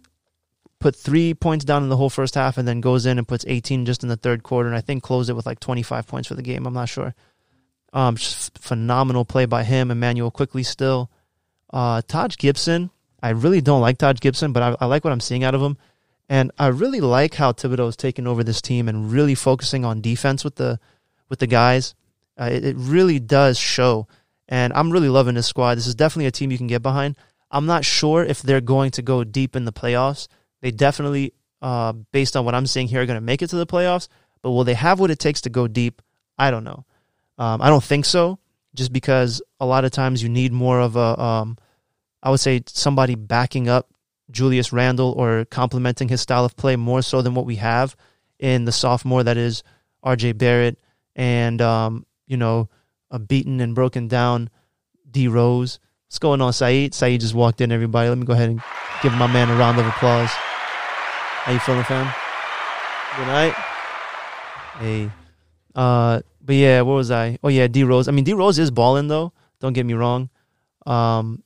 [0.79, 3.45] put three points down in the whole first half and then goes in and puts
[3.47, 6.27] 18 just in the third quarter and I think closed it with like 25 points
[6.27, 6.67] for the game.
[6.67, 7.15] I'm not sure.
[7.93, 9.91] Um, just phenomenal play by him.
[9.91, 11.09] Immanuel Quickley still.
[11.71, 12.89] Uh, Taj Gibson.
[13.21, 15.61] I really don't like Taj Gibson, but I, I like what I'm seeing out of
[15.61, 15.77] him.
[16.29, 20.01] And I really like how Thibodeau is taking over this team and really focusing on
[20.01, 20.79] defense with the
[21.29, 21.95] with the guys.
[22.39, 24.07] Uh, it, it really does show
[24.47, 25.75] and I'm really loving this squad.
[25.75, 27.17] This is definitely a team you can get behind.
[27.51, 30.27] I'm not sure if they're going to go deep in the playoffs.
[30.61, 33.55] They definitely, uh, based on what I'm seeing here, are going to make it to
[33.55, 34.07] the playoffs.
[34.41, 36.01] But will they have what it takes to go deep?
[36.37, 36.85] I don't know.
[37.37, 38.39] Um, I don't think so,
[38.75, 41.57] just because a lot of times you need more of a, um,
[42.21, 43.92] I would say, somebody backing up
[44.33, 47.95] Julius Randle or complementing his style of play more so than what we have
[48.39, 49.63] in the sophomore that is
[50.03, 50.77] RJ Barrett
[51.15, 52.67] and, um, you know,
[53.09, 54.49] a beaten and broken down
[55.09, 55.79] D Rose.
[56.07, 56.93] What's going on, Saeed?
[56.93, 58.09] Saeed just walked in, everybody.
[58.09, 58.61] Let me go ahead and
[59.01, 60.29] give my man a round of applause.
[60.29, 62.11] How you feeling, fam?
[63.15, 63.53] Good night.
[64.79, 65.11] Hey.
[65.75, 67.37] Uh, but yeah, what was I?
[67.43, 68.07] Oh yeah, D Rose.
[68.07, 69.33] I mean, D Rose is balling though.
[69.59, 70.29] Don't get me wrong.
[70.85, 71.43] Um,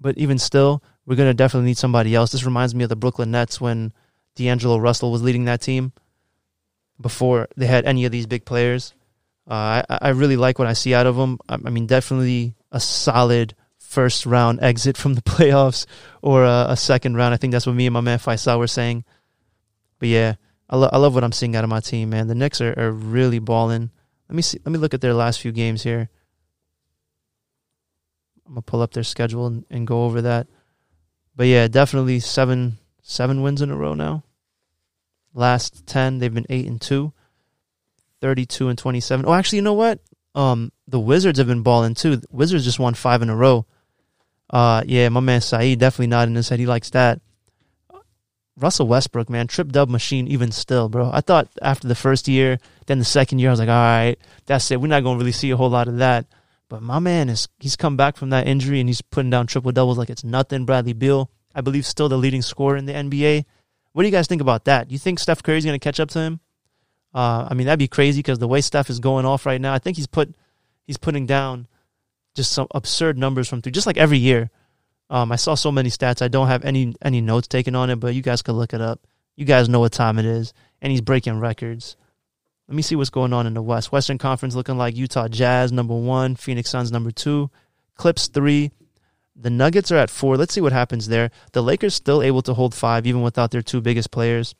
[0.00, 2.32] but even still, we're gonna definitely need somebody else.
[2.32, 3.92] This reminds me of the Brooklyn Nets when
[4.36, 5.92] D'Angelo Russell was leading that team
[7.00, 8.94] before they had any of these big players.
[9.48, 11.38] Uh, I I really like what I see out of them.
[11.48, 15.86] I, I mean, definitely a solid first round exit from the playoffs
[16.20, 17.32] or a, a, second round.
[17.32, 19.04] I think that's what me and my man Faisal were saying.
[20.00, 20.34] But yeah,
[20.68, 22.26] I, lo- I love what I'm seeing out of my team, man.
[22.26, 23.90] The Knicks are, are really balling.
[24.28, 24.58] Let me see.
[24.64, 26.08] Let me look at their last few games here.
[28.46, 30.48] I'm gonna pull up their schedule and, and go over that.
[31.36, 34.22] But yeah, definitely seven seven wins in a row now.
[35.32, 37.12] Last ten, they've been eight and two.
[38.24, 39.26] 32 and 27.
[39.26, 40.00] Oh, actually, you know what?
[40.34, 42.16] Um, the Wizards have been balling too.
[42.16, 43.66] The Wizards just won five in a row.
[44.48, 46.58] Uh, yeah, my man Saeed definitely nodding his head.
[46.58, 47.20] He likes that.
[48.56, 50.26] Russell Westbrook, man, trip dub machine.
[50.28, 51.10] Even still, bro.
[51.12, 54.16] I thought after the first year, then the second year, I was like, all right,
[54.46, 54.80] that's it.
[54.80, 56.24] We're not gonna really see a whole lot of that.
[56.68, 59.72] But my man is he's come back from that injury and he's putting down triple
[59.72, 60.64] doubles like it's nothing.
[60.64, 63.44] Bradley Beal, I believe, still the leading scorer in the NBA.
[63.92, 64.90] What do you guys think about that?
[64.90, 66.40] You think Steph Curry's gonna catch up to him?
[67.14, 69.72] Uh, I mean, that'd be crazy because the way Steph is going off right now,
[69.72, 70.34] I think he's put
[70.86, 71.68] he's putting down
[72.34, 74.50] just some absurd numbers from three, just like every year.
[75.10, 76.22] Um, I saw so many stats.
[76.22, 78.80] I don't have any any notes taken on it, but you guys could look it
[78.80, 79.06] up.
[79.36, 81.96] You guys know what time it is, and he's breaking records.
[82.68, 83.92] Let me see what's going on in the West.
[83.92, 87.50] Western Conference looking like Utah Jazz number one, Phoenix Suns number two,
[87.94, 88.70] Clips three.
[89.36, 90.36] The Nuggets are at four.
[90.36, 91.30] Let's see what happens there.
[91.52, 94.54] The Lakers still able to hold five even without their two biggest players.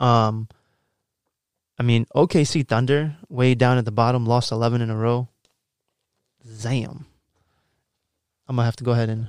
[0.00, 0.48] Um,
[1.78, 5.28] I mean, OKC Thunder way down at the bottom, lost eleven in a row.
[6.46, 7.06] Zam.
[8.48, 9.28] I'm gonna have to go ahead and.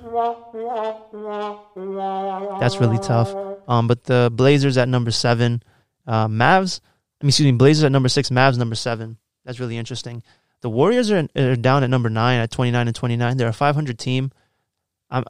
[2.60, 3.34] That's really tough.
[3.68, 5.62] Um, but the Blazers at number seven,
[6.08, 6.80] uh, Mavs.
[7.22, 9.18] I mean, excuse me, Blazers at number six, Mavs number seven.
[9.46, 10.24] That's really interesting.
[10.62, 13.38] The Warriors are, are down at number nine at 29 and 29.
[13.38, 14.32] They're a 500 team.
[15.10, 15.24] I'm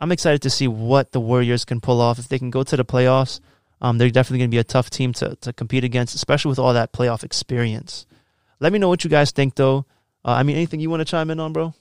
[0.00, 2.76] I'm excited to see what the Warriors can pull off if they can go to
[2.76, 3.40] the playoffs.
[3.80, 6.58] Um, they're definitely going to be a tough team to to compete against, especially with
[6.58, 8.06] all that playoff experience.
[8.60, 9.86] Let me know what you guys think, though.
[10.24, 11.74] Uh, I mean, anything you want to chime in on, bro?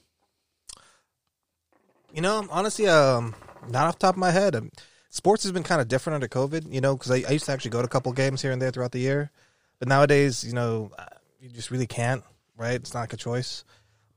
[2.14, 3.36] You know, honestly, um,
[3.70, 4.56] not off the top of my head.
[4.56, 4.72] Um,
[5.18, 6.72] sports has been kind of different under COVID.
[6.72, 8.62] You know, because I, I, used to actually go to a couple games here and
[8.62, 9.32] there throughout the year,
[9.80, 11.06] but nowadays, you know, uh,
[11.42, 12.24] you just really can't.
[12.56, 12.76] Right?
[12.76, 13.66] It's not like a choice.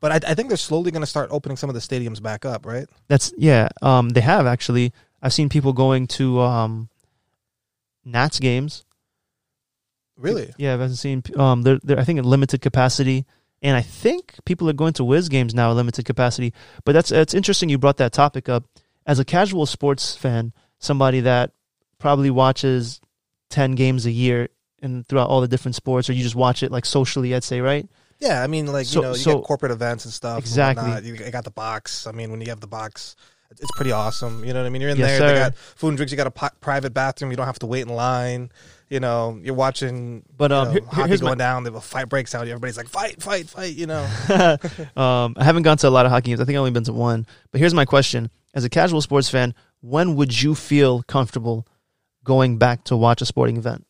[0.01, 2.45] But I, I think they're slowly going to start opening some of the stadiums back
[2.45, 2.65] up.
[2.65, 2.87] Right?
[3.09, 3.69] That's yeah.
[3.83, 4.93] Um, they have actually.
[5.23, 6.89] I've seen people going to um,
[8.05, 8.85] Nats games.
[10.17, 10.53] Really?
[10.59, 11.23] Yeah, I've seen.
[11.37, 13.25] Um, they're, they're I think in limited capacity,
[13.63, 16.53] and I think people are going to Wiz games now, in limited capacity.
[16.85, 18.65] But that's it's interesting you brought that topic up.
[19.07, 21.53] As a casual sports fan, somebody that
[21.99, 23.01] probably watches
[23.49, 24.49] ten games a year
[24.83, 27.61] and throughout all the different sports, or you just watch it like socially, I'd say,
[27.61, 27.89] right?
[28.19, 30.39] Yeah, I mean, like So- you know, you so- get corporate events and stuff.
[30.39, 30.85] Exactly.
[30.91, 31.05] whatnot.
[31.05, 32.07] You got the box.
[32.07, 33.17] I mean, when you have the box,
[33.51, 34.45] it's pretty awesome.
[34.45, 34.83] You know what I mean?
[34.83, 35.33] You're in Yes, there.
[35.33, 36.13] They got food and drinks.
[36.13, 37.31] You got a private bathroom.
[37.31, 38.51] You don't have to wait in line.
[38.91, 40.23] You know, you're watching.
[40.37, 41.65] But, you um, know, here- here's going my- down.
[41.65, 42.47] The fight breaks out.
[42.47, 43.75] Everybody's like, fight, fight, fight.
[43.75, 44.03] You know,
[44.97, 46.41] um, I haven't gone to a lot of hockey games.
[46.41, 47.27] I think I've only been to one.
[47.53, 51.67] But here's my question: As a casual sports fan, when would you feel comfortable
[52.25, 53.87] going back to watch a sporting event?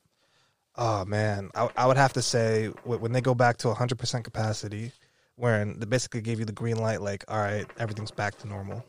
[0.76, 4.24] oh man, I, I would have to say when they go back to 100 percent
[4.24, 4.92] capacity,
[5.36, 8.84] wherein they basically gave you the green light, like, all right, everything's back to normal.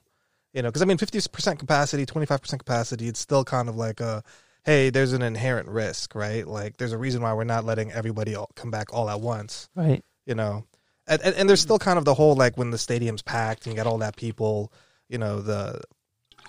[0.54, 3.76] You know, because I mean, 50 percent capacity, 25 percent capacity, it's still kind of
[3.76, 4.24] like a
[4.64, 6.48] hey, there's an inherent risk, right?
[6.48, 9.70] Like, there's a reason why we're not letting everybody all come back all at once.
[9.76, 10.04] Right.
[10.26, 10.66] you know
[11.08, 13.74] and, and, and there's still kind of the whole like when the stadium's packed and
[13.74, 14.72] you got all that people
[15.10, 15.82] you know the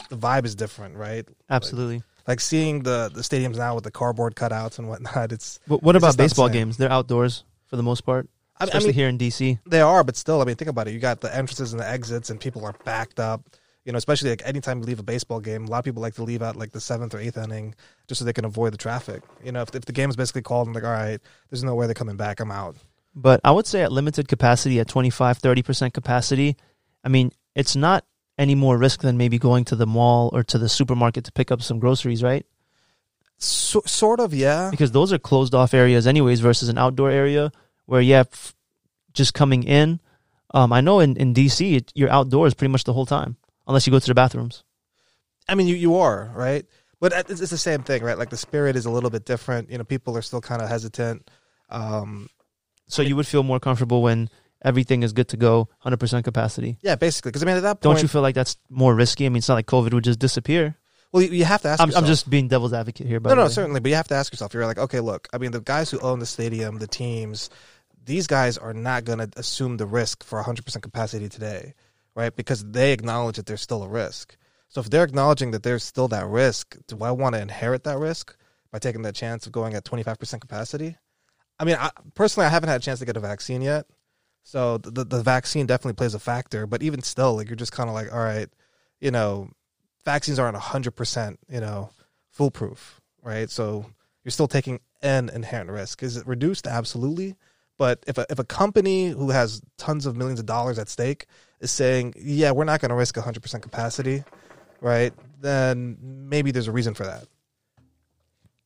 [0.09, 2.03] the vibe is different right Absolutely.
[2.27, 5.95] like seeing the the stadiums now with the cardboard cutouts and whatnot it's But what
[5.97, 6.77] It's about not the baseball games?
[6.77, 9.59] They're outdoors for the most part, I, I especially mean here in DC.
[9.67, 11.89] they are but still i mean think about it you got the entrances and the
[11.89, 13.41] exits and people are backed up
[13.85, 16.15] you know especially like anytime you leave a baseball game a lot of people like
[16.15, 17.75] to leave out like the seventh or eighth inning
[18.09, 20.43] just so they can avoid the traffic you know if, if the game is basically
[20.43, 22.77] called and like all right there's no way they're coming back i'm out
[23.15, 26.57] But I would say at limited capacity, at 25, 30% capacity,
[27.05, 28.05] I mean, it's not
[28.39, 31.51] any more risk than maybe going to the mall or to the supermarket to pick
[31.51, 32.47] up some groceries, right?
[33.39, 37.51] so, sort of yeah Because those are closed off areas, anyways, versus an outdoor area
[37.87, 38.55] where have f-
[39.13, 40.01] just coming in.
[40.55, 43.87] Um, I know in, in DC, it, you're outdoors pretty much the whole time, unless
[43.87, 44.63] you go to the bathrooms.
[45.49, 46.65] I mean, you, you are right,
[47.01, 48.17] but it's, it's the same thing, right?
[48.17, 49.71] Like the spirit is a little bit different.
[49.71, 51.29] You know, people are still kind of hesitant.
[51.69, 52.29] Um,
[52.87, 54.29] So you would feel more comfortable when
[54.65, 56.79] everything is good to go, 100% capacity.
[56.83, 59.27] yeah, basically, because I mean, at that point, Don't you feel like that's more risky?
[59.27, 60.77] I mean, it's not like COVID would just disappear.
[61.13, 61.81] well, you, you have to ask.
[61.81, 62.05] I'm, yourself.
[62.05, 63.21] I'm just being devil's advocate here.
[63.21, 64.55] By no, no, certainly, but you have to ask yourself.
[64.55, 67.51] You're like, okay, look, I mean, the guys who own the stadium, the teams,
[68.05, 71.75] these guys are not going to assume the risk for 100% capacity today,
[72.15, 72.35] right?
[72.35, 74.37] Because they acknowledge that there's still a risk.
[74.69, 77.99] So if they're acknowledging that there's still that risk, do I want to inherit that
[77.99, 78.35] risk
[78.71, 80.97] by taking that chance of going at 25% capacity?
[81.61, 83.85] I mean, I, personally, I haven't had a chance to get a vaccine yet.
[84.43, 87.89] So the, the vaccine definitely plays a factor, but even still, like you're just kind
[87.89, 88.49] of like, all right,
[89.01, 89.51] you know,
[90.05, 91.91] vaccines aren't 100%, you know,
[92.31, 93.49] foolproof, right?
[93.51, 93.87] So
[94.25, 96.03] you're still taking an inherent risk.
[96.03, 96.67] Is it reduced?
[96.67, 97.37] Absolutely.
[97.79, 101.27] But if a, if a company who has tons of millions of dollars at stake
[101.61, 104.25] is saying, yeah, we're not going to risk 100% capacity,
[104.81, 105.13] right?
[105.41, 107.25] Then maybe there's a reason for that.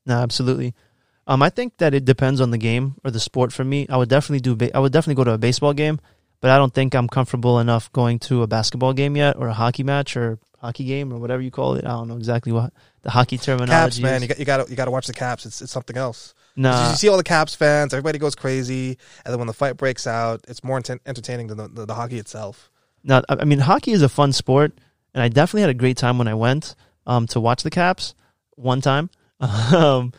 [0.05, 0.75] No, absolutely.
[1.27, 3.53] Um, I think that it depends on the game or the sport.
[3.53, 4.55] For me, I would definitely do.
[4.55, 6.01] Ba- I would definitely go to a baseball game,
[6.41, 9.53] but I don't think I'm comfortable enough going to a basketball game yet, or a
[9.55, 11.85] hockey match, or hockey game, or whatever you call it.
[11.85, 14.03] I don't know exactly what the hockey terminology.
[14.03, 14.23] Caps, man, is.
[14.23, 15.47] you got you got you got to watch the Caps.
[15.47, 16.33] It's it's something else.
[16.55, 19.77] Nah, you see all the Caps fans, everybody goes crazy, and then when the fight
[19.77, 22.71] breaks out, it's more enten- entertaining than the, the, the hockey itself.
[23.03, 23.21] no.
[23.29, 24.79] I I mean, hockey is a fun sport,
[25.13, 28.15] and I definitely had a great time when I went um, to watch the Caps
[28.55, 29.11] one time.
[29.41, 30.13] um,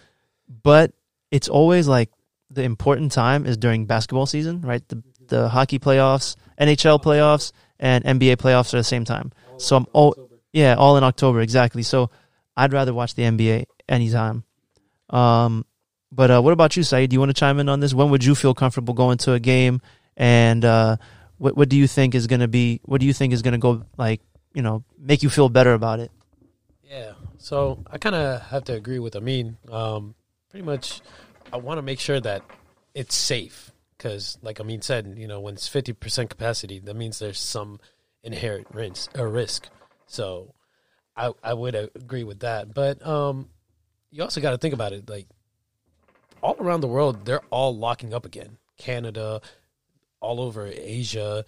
[0.47, 0.93] but
[1.31, 2.09] it's always like
[2.49, 4.87] the important time is during basketball season, right?
[4.87, 9.31] The the hockey playoffs, NHL playoffs, and NBA playoffs are the same time.
[9.57, 10.15] So I'm all
[10.53, 11.83] yeah, all in October exactly.
[11.83, 12.09] So
[12.55, 14.43] I'd rather watch the NBA anytime.
[15.09, 15.65] Um,
[16.11, 17.09] but uh, what about you, Saeed?
[17.09, 17.93] Do you want to chime in on this?
[17.93, 19.81] When would you feel comfortable going to a game?
[20.15, 20.97] And uh,
[21.37, 22.81] what what do you think is going to be?
[22.85, 24.21] What do you think is going to go like?
[24.53, 26.11] You know, make you feel better about it?
[26.83, 27.13] Yeah.
[27.37, 29.57] So I kind of have to agree with Amin.
[29.69, 30.15] Um,
[30.57, 31.01] pretty much,
[31.53, 32.41] I want to make sure that
[32.95, 37.19] it's safe because, like Amin said, you know, when it's fifty percent capacity, that means
[37.19, 37.79] there's some
[38.23, 39.69] inherent risk.
[40.07, 40.55] So
[41.15, 42.73] I I would agree with that.
[42.73, 43.49] But um,
[44.09, 45.07] you also got to think about it.
[45.07, 45.27] Like
[46.41, 48.57] all around the world, they're all locking up again.
[48.79, 49.41] Canada,
[50.19, 51.45] all over Asia,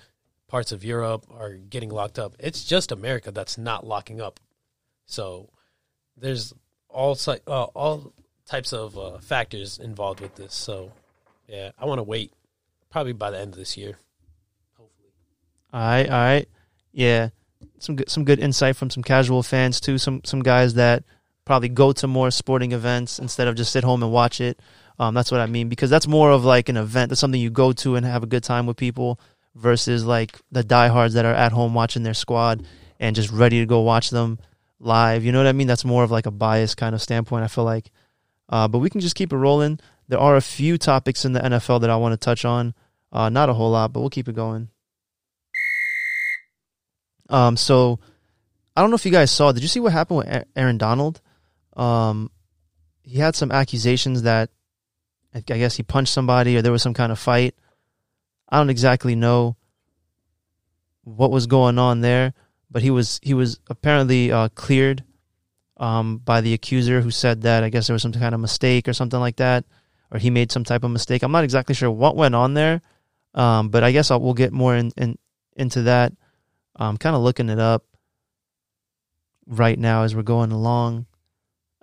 [0.47, 2.35] parts of Europe are getting locked up.
[2.37, 4.39] It's just America that's not locking up.
[5.07, 5.49] So
[6.15, 6.53] there's
[6.89, 7.17] all
[7.47, 8.13] uh, all
[8.49, 10.53] types of uh, factors involved with this.
[10.53, 10.91] So
[11.47, 12.33] yeah, I want to wait
[12.89, 13.97] probably by the end of this year.
[14.77, 15.09] Hopefully.
[15.71, 16.49] All right, all right,
[16.91, 17.29] yeah.
[17.77, 19.97] Some good, some good insight from some casual fans too.
[19.97, 21.03] Some some guys that
[21.45, 24.59] probably go to more sporting events instead of just sit home and watch it.
[24.97, 27.09] Um, that's what I mean because that's more of like an event.
[27.09, 29.19] That's something you go to and have a good time with people
[29.55, 32.65] versus like the diehards that are at home watching their squad
[32.99, 34.39] and just ready to go watch them
[34.79, 35.23] live.
[35.23, 35.67] You know what I mean?
[35.67, 37.43] That's more of like a biased kind of standpoint.
[37.43, 37.91] I feel like,
[38.49, 39.79] uh, but we can just keep it rolling.
[40.07, 42.73] There are a few topics in the NFL that I want to touch on.
[43.11, 44.69] Uh, not a whole lot, but we'll keep it going.
[47.29, 47.99] Um, so
[48.75, 49.51] I don't know if you guys saw.
[49.51, 51.21] Did you see what happened with Aaron Donald?
[51.75, 52.31] Um,
[53.03, 54.49] he had some accusations that
[55.33, 57.55] I guess he punched somebody or there was some kind of fight.
[58.49, 59.57] I don't exactly know
[61.03, 62.33] what was going on there,
[62.69, 65.03] but he was he was apparently uh, cleared
[65.79, 68.87] um, by the accuser who said that I guess there was some kind of mistake
[68.87, 69.65] or something like that,
[70.11, 71.23] or he made some type of mistake.
[71.23, 72.81] I'm not exactly sure what went on there,
[73.33, 75.17] um, but I guess I'll, we'll get more in, in
[75.55, 76.13] into that.
[76.75, 77.85] I'm kind of looking it up
[79.47, 81.05] right now as we're going along.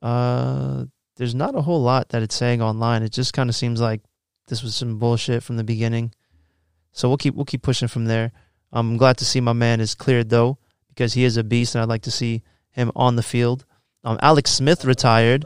[0.03, 0.85] Uh,
[1.17, 3.03] there's not a whole lot that it's saying online.
[3.03, 4.03] It just kind of seems like
[4.49, 6.13] this was some bullshit from the beginning.
[6.93, 8.33] So we'll keep we'll keep pushing from there.
[8.73, 11.83] I'm glad to see my man is cleared though because he is a beast, and
[11.83, 13.65] I'd like to see him on the field.
[14.07, 15.45] Um, Alex Smith retired.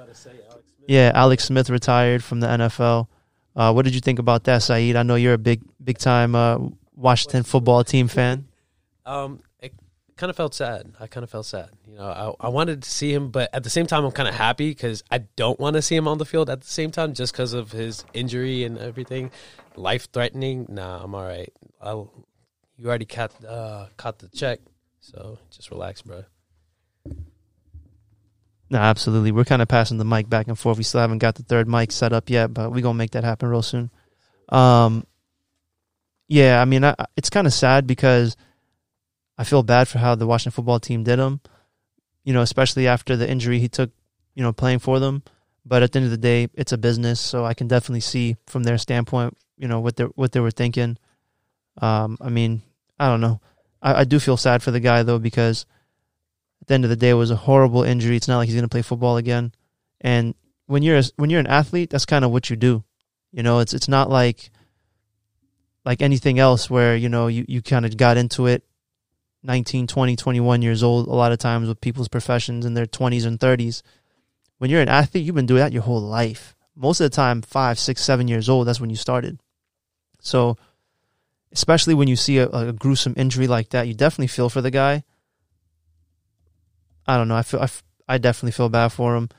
[0.87, 3.09] Yeah, Alex Smith retired from the NFL.
[3.57, 4.97] Uh, what did you think about that, Saeed?
[4.97, 6.59] I know you're a big big time uh,
[6.95, 8.49] Washington football team fan.
[9.07, 9.73] Um, it
[10.17, 10.93] kind of felt sad.
[11.01, 11.71] I kind of felt sad.
[11.89, 14.29] You know, I, I wanted to see him, but at the same time, I'm kind
[14.29, 16.91] of happy because I don't want to see him on the field at the same
[16.91, 19.31] time just because of his injury and everything.
[19.75, 20.67] Life threatening.
[20.69, 21.53] Nah, I'm all right.
[21.81, 22.13] I'll,
[22.77, 24.61] you already caught uh, caught the check,
[25.01, 26.25] so just relax, bro.
[28.71, 29.33] No, absolutely.
[29.33, 30.79] We're kind of passing the mic back and forth.
[30.79, 33.25] We still haven't got the third mic set up yet, but we're gonna make that
[33.25, 33.91] happen real soon.
[34.49, 35.05] Um,
[36.29, 38.37] yeah, I mean, I, it's kind of sad because
[39.37, 41.41] I feel bad for how the Washington football team did him.
[42.23, 43.91] You know, especially after the injury he took,
[44.35, 45.25] you know, playing for them.
[45.65, 48.37] But at the end of the day, it's a business, so I can definitely see
[48.47, 50.97] from their standpoint, you know, what they what they were thinking.
[51.83, 52.63] Um, I mean,
[52.99, 53.41] I don't know.
[53.83, 55.67] I, I do feel sad for the guy though because
[56.61, 58.17] at the end of the day, it was a horrible injury.
[58.17, 59.53] It's not like he's going to play football again.
[60.01, 60.35] And
[60.67, 62.85] when you're a, when you're an athlete, that's kind of what you do.
[63.33, 64.51] You know, it's it's not like
[65.85, 68.65] like anything else where you know you, you kind of got into it
[69.43, 73.27] 19 20 21 years old a lot of times with people's professions in their 20s
[73.27, 73.83] and 30s
[74.59, 77.41] when you're an athlete you've been doing that your whole life most of the time
[77.41, 79.41] five six seven years old that's when you started
[80.21, 80.57] so
[81.53, 84.71] especially when you see a, a gruesome injury like that you definitely feel for the
[84.71, 85.03] guy
[87.11, 87.35] I don't know.
[87.35, 87.67] I feel
[88.07, 89.31] I, definitely feel bad for him.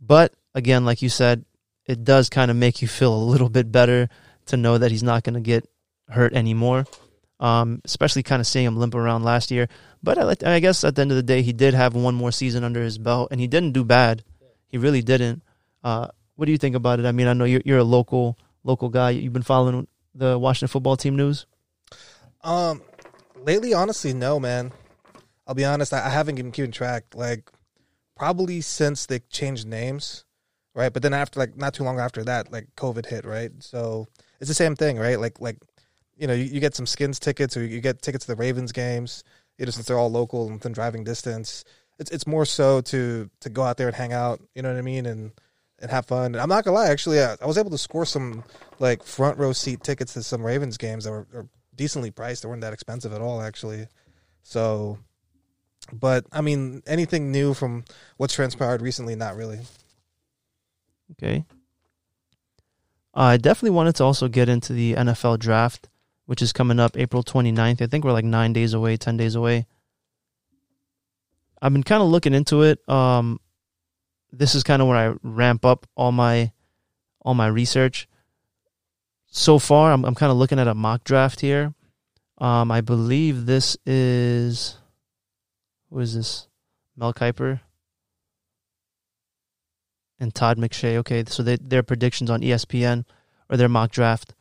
[0.00, 1.44] But again, like you said,
[1.86, 4.08] it does kind of make you feel a little bit better
[4.46, 5.68] to know that he's not going to get
[6.08, 6.84] hurt anymore.
[7.38, 9.68] Um, especially kind of seeing him limp around last year.
[10.02, 12.32] But I, I guess at the end of the day, he did have one more
[12.32, 14.24] season under his belt, and he didn't do bad.
[14.66, 15.42] He really didn't.
[15.84, 17.06] Uh, what do you think about it?
[17.06, 19.10] I mean, I know you're, you're a local local guy.
[19.10, 21.46] You've been following the Washington football team news.
[22.42, 22.82] Um,
[23.36, 24.72] lately, honestly, no, man.
[25.46, 25.92] I'll be honest.
[25.92, 27.04] I, I haven't been keeping track.
[27.14, 27.50] Like,
[28.16, 30.24] probably since they changed names,
[30.74, 30.92] right?
[30.92, 33.50] But then after, like, not too long after that, like, COVID hit, right?
[33.60, 34.06] So
[34.40, 35.18] it's the same thing, right?
[35.20, 35.58] Like, like,
[36.16, 38.72] you know, you, you get some skins tickets, or you get tickets to the Ravens
[38.72, 39.24] games.
[39.58, 41.64] You know, since they're all local and within driving distance,
[41.98, 44.40] it's it's more so to to go out there and hang out.
[44.54, 45.06] You know what I mean?
[45.06, 45.30] And
[45.80, 46.26] and have fun.
[46.26, 48.44] And I'm not gonna lie, actually, I, I was able to score some
[48.78, 52.42] like front row seat tickets to some Ravens games that were, were decently priced.
[52.42, 53.86] They weren't that expensive at all, actually.
[54.42, 54.98] So,
[55.92, 57.84] but I mean, anything new from
[58.16, 59.14] what's transpired recently?
[59.14, 59.60] Not really.
[61.12, 61.44] Okay.
[63.14, 65.88] I definitely wanted to also get into the NFL draft,
[66.26, 67.80] which is coming up April 29th.
[67.80, 69.66] I think we're like nine days away, 10 days away.
[71.62, 72.86] I've been kind of looking into it.
[72.88, 73.40] Um,
[74.32, 76.52] this is kind of where I ramp up all my
[77.22, 78.08] all my research.
[79.28, 81.72] So far, I'm I'm kind of looking at a mock draft here.
[82.38, 84.76] Um, I believe this is
[85.94, 86.48] who is this?
[86.96, 87.60] Mel Kiper
[90.18, 90.96] and Todd McShay.
[90.96, 93.04] Okay, so they, their predictions on ESPN
[93.48, 94.34] or their mock draft.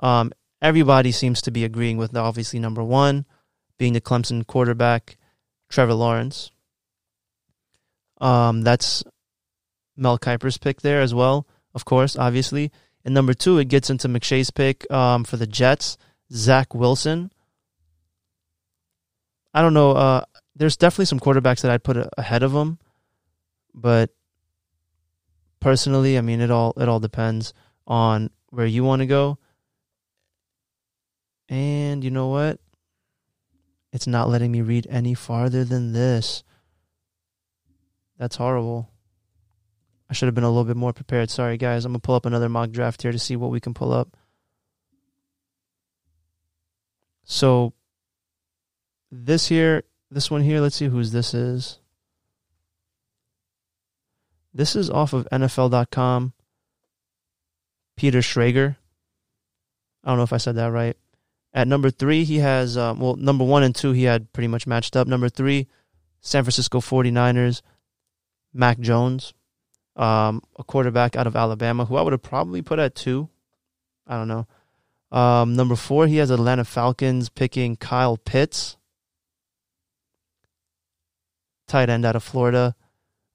[0.00, 3.24] Um, everybody seems to be agreeing with obviously number one
[3.78, 5.16] being the Clemson quarterback,
[5.68, 6.50] Trevor Lawrence.
[8.20, 9.04] Um, that's
[9.96, 12.72] Mel Kiper's pick there as well, of course, obviously.
[13.04, 15.98] And number two, it gets into McShay's pick um, for the Jets,
[16.32, 17.30] Zach Wilson.
[19.54, 19.92] I don't know.
[19.92, 20.24] Uh,
[20.56, 22.78] there's definitely some quarterbacks that I'd put ahead of him,
[23.74, 24.10] but
[25.60, 27.52] personally, I mean, it all it all depends
[27.86, 29.38] on where you want to go.
[31.48, 32.58] And you know what?
[33.92, 36.42] It's not letting me read any farther than this.
[38.18, 38.90] That's horrible.
[40.08, 41.30] I should have been a little bit more prepared.
[41.30, 41.84] Sorry, guys.
[41.84, 43.92] I'm going to pull up another mock draft here to see what we can pull
[43.92, 44.16] up.
[47.24, 47.74] So,
[49.10, 51.78] this here, this one here, let's see whose this is.
[54.54, 56.32] This is off of NFL.com.
[57.96, 58.76] Peter Schrager.
[60.04, 60.96] I don't know if I said that right.
[61.52, 64.66] At number three, he has, um, well, number one and two, he had pretty much
[64.66, 65.08] matched up.
[65.08, 65.68] Number three,
[66.20, 67.62] San Francisco 49ers,
[68.52, 69.32] Mac Jones
[69.96, 73.28] um, a quarterback out of Alabama who I would have probably put at two.
[74.06, 74.46] I don't know.
[75.10, 78.76] Um, number four, he has Atlanta Falcons picking Kyle Pitts,
[81.66, 82.74] tight end out of Florida.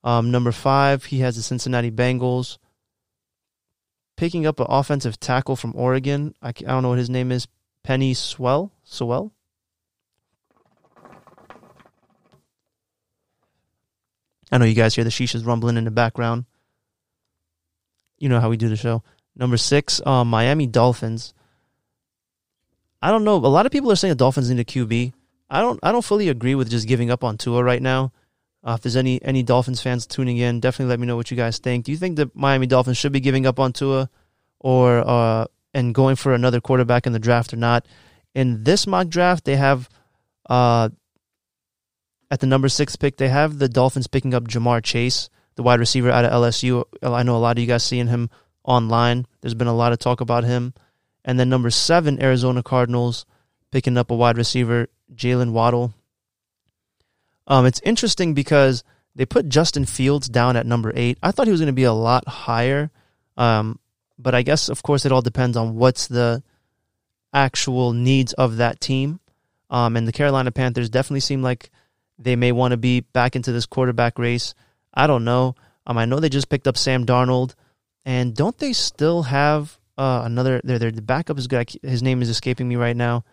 [0.04, 2.58] Um, number five, he has the Cincinnati Bengals
[4.18, 6.34] picking up an offensive tackle from Oregon.
[6.42, 7.48] I, I don't know what his name is.
[7.84, 8.72] Penny Swell?
[8.84, 9.32] Sewell.
[14.52, 16.46] I know you guys hear the shishas rumbling in the background
[18.22, 19.04] you know how we do the show.
[19.36, 21.34] Number six, um, Miami Dolphins.
[23.02, 23.36] I don't know.
[23.36, 25.12] A lot of people are saying the Dolphins need a QB.
[25.50, 25.80] I don't.
[25.82, 28.14] I don't fully agree with just giving up on Tua right now.
[28.64, 31.38] Uh, if there's any any Dolphins fans tuning in, definitely let me know what you
[31.38, 31.86] guys think.
[31.86, 34.10] Do you think the Miami Dolphins should be giving up on Tua,
[34.60, 37.88] or uh, and going for another quarterback in the draft or not?
[38.36, 39.90] In this mock draft, they have
[40.50, 40.90] uh,
[42.30, 45.80] at the number six pick, they have the Dolphins picking up Ja'Marr Chase the wide
[45.80, 46.84] receiver out of LSU.
[47.04, 48.30] I know a lot of you guys seeing him
[48.64, 49.26] online.
[49.42, 50.74] There's been a lot of talk about him.
[51.24, 53.26] And then number seven, Arizona Cardinals
[53.72, 55.94] picking up a wide receiver, Jaylen Waddle.
[57.48, 58.84] Um, it's interesting because
[59.16, 61.18] they put Justin Fields down at number eight.
[61.22, 62.92] I thought he was going to be a lot higher.
[63.38, 63.80] Um,
[64.18, 66.44] but I guess, of course, it all depends on what's the
[67.34, 69.20] actual needs of that team.
[69.70, 71.72] Um, and the Carolina Panthers definitely seem like
[72.20, 74.54] they may want to be back into this quarterback race.
[74.94, 75.56] I don't know.
[75.88, 77.56] Um, I know they just picked up Sam Darnold,
[78.06, 80.62] and don't they still have uh, another?
[80.64, 81.74] Their their backup is good.
[81.82, 83.24] His name is escaping me right now.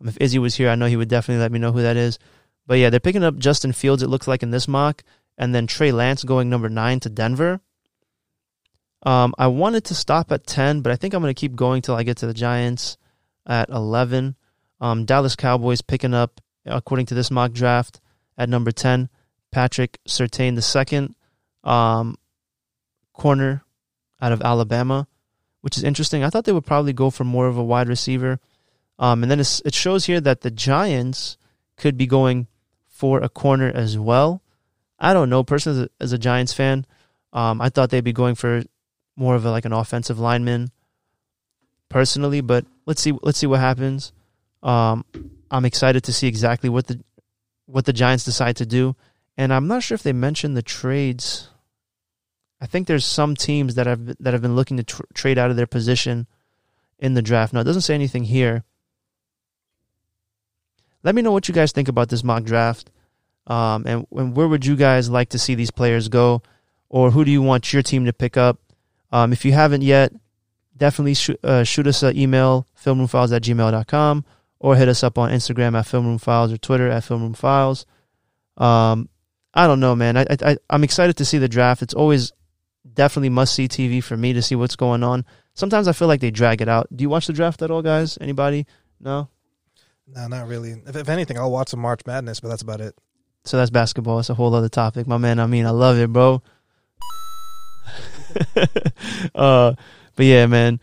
[0.00, 1.96] Um, if Izzy was here, I know he would definitely let me know who that
[1.96, 2.18] is.
[2.66, 4.02] But yeah, they're picking up Justin Fields.
[4.02, 5.02] It looks like in this mock,
[5.36, 7.60] and then Trey Lance going number nine to Denver.
[9.04, 11.82] Um, I wanted to stop at ten, but I think I'm going to keep going
[11.82, 12.96] till I get to the Giants
[13.46, 14.36] at eleven.
[14.80, 18.00] Um, Dallas Cowboys picking up, according to this mock draft,
[18.38, 19.08] at number ten.
[19.50, 21.14] Patrick Surtain the second,
[21.62, 22.16] um,
[23.12, 23.64] corner
[24.20, 25.06] out of Alabama,
[25.60, 26.24] which is interesting.
[26.24, 28.40] I thought they would probably go for more of a wide receiver.
[28.98, 31.36] Um, and then it shows here that the Giants
[31.76, 32.46] could be going
[33.02, 34.40] for a corner as well.
[34.96, 35.42] I don't know.
[35.42, 36.86] Personally, as a, as a Giants fan,
[37.32, 38.62] um, I thought they'd be going for
[39.16, 40.70] more of a, like an offensive lineman.
[41.88, 43.12] Personally, but let's see.
[43.20, 44.12] Let's see what happens.
[44.62, 45.04] Um,
[45.50, 47.02] I'm excited to see exactly what the
[47.66, 48.94] what the Giants decide to do,
[49.36, 51.48] and I'm not sure if they mentioned the trades.
[52.60, 55.50] I think there's some teams that have that have been looking to tr- trade out
[55.50, 56.28] of their position
[57.00, 57.52] in the draft.
[57.52, 58.62] Now it doesn't say anything here.
[61.02, 62.90] Let me know what you guys think about this mock draft,
[63.46, 66.42] um, and, and where would you guys like to see these players go,
[66.88, 68.58] or who do you want your team to pick up?
[69.10, 70.12] Um, if you haven't yet,
[70.76, 74.24] definitely sh- uh, shoot us an email, filmroomfiles at gmail.com,
[74.58, 77.84] or hit us up on Instagram at filmroomfiles or Twitter at filmroomfiles.
[78.56, 79.08] Um,
[79.54, 80.16] I don't know, man.
[80.16, 81.82] I, I I'm excited to see the draft.
[81.82, 82.32] It's always
[82.94, 85.24] definitely must see TV for me to see what's going on.
[85.54, 86.88] Sometimes I feel like they drag it out.
[86.94, 88.16] Do you watch the draft at all, guys?
[88.20, 88.66] Anybody?
[89.00, 89.28] No.
[90.14, 90.72] No, not really.
[90.86, 92.94] If, if anything, I'll watch some March Madness, but that's about it.
[93.44, 94.20] So that's basketball.
[94.20, 95.40] It's a whole other topic, my man.
[95.40, 96.42] I mean, I love it, bro.
[99.34, 99.74] uh,
[100.14, 100.80] but yeah, man.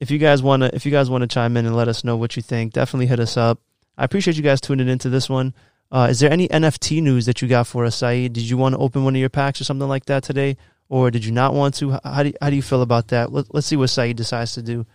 [0.00, 2.34] If you guys wanna, if you guys wanna chime in and let us know what
[2.34, 3.60] you think, definitely hit us up.
[3.96, 5.54] I appreciate you guys tuning into this one.
[5.92, 8.32] Uh, is there any NFT news that you got for us, Saeed?
[8.32, 10.56] Did you want to open one of your packs or something like that today,
[10.88, 12.00] or did you not want to?
[12.02, 13.30] How do you, how do you feel about that?
[13.30, 14.86] Let, us see what Saeed decides to do.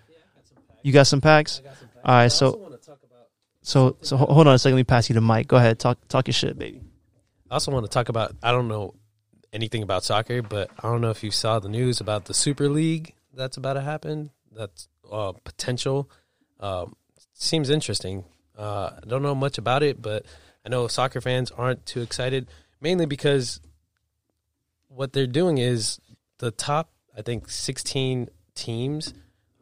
[0.82, 1.62] You got some packs?
[2.04, 2.67] All right, so
[3.68, 4.76] so so hold on a second.
[4.76, 5.48] Let me pass you the mic.
[5.48, 6.82] Go ahead, talk talk your shit, baby.
[7.50, 8.36] I also want to talk about.
[8.42, 8.94] I don't know
[9.52, 12.70] anything about soccer, but I don't know if you saw the news about the Super
[12.70, 14.32] League that's about to happen.
[14.52, 16.10] That's uh, potential.
[16.60, 16.96] Um,
[17.34, 18.26] seems interesting.
[18.58, 20.26] Uh, I don't know much about it, but
[20.66, 22.48] I know soccer fans aren't too excited,
[22.82, 23.62] mainly because
[24.88, 26.00] what they're doing is
[26.40, 29.14] the top, I think, 16 teams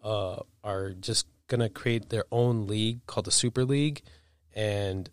[0.03, 4.01] uh, are just going to create their own league called the Super League.
[4.53, 5.09] And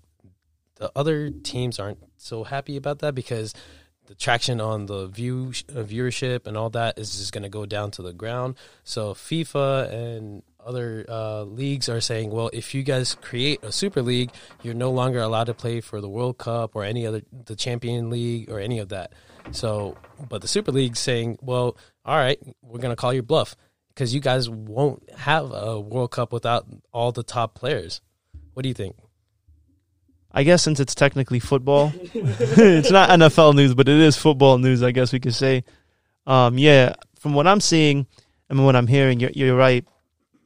[0.76, 3.54] the other teams aren't so happy about that because
[4.06, 7.66] the traction on the view uh, viewership and all that is just going to go
[7.66, 8.56] down to the ground.
[8.84, 14.02] So FIFA and other uh, leagues are saying, well, if you guys create a super
[14.02, 14.30] league,
[14.62, 18.10] you're no longer allowed to play for the World Cup or any other the Champion
[18.10, 19.12] League or any of that.
[19.50, 19.96] So,
[20.28, 23.56] but the Super League saying, well, all right, we're going to call your bluff
[23.94, 28.00] because you guys won't have a World Cup without all the top players.
[28.54, 28.96] What do you think?
[30.30, 34.82] I guess since it's technically football, it's not NFL news, but it is football news.
[34.82, 35.64] I guess we could say.
[36.26, 38.06] Um, yeah, from what I'm seeing
[38.48, 39.84] and what I'm hearing, you're, you're right.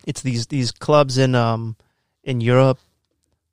[0.06, 1.76] It's these these clubs in um
[2.24, 2.78] in Europe.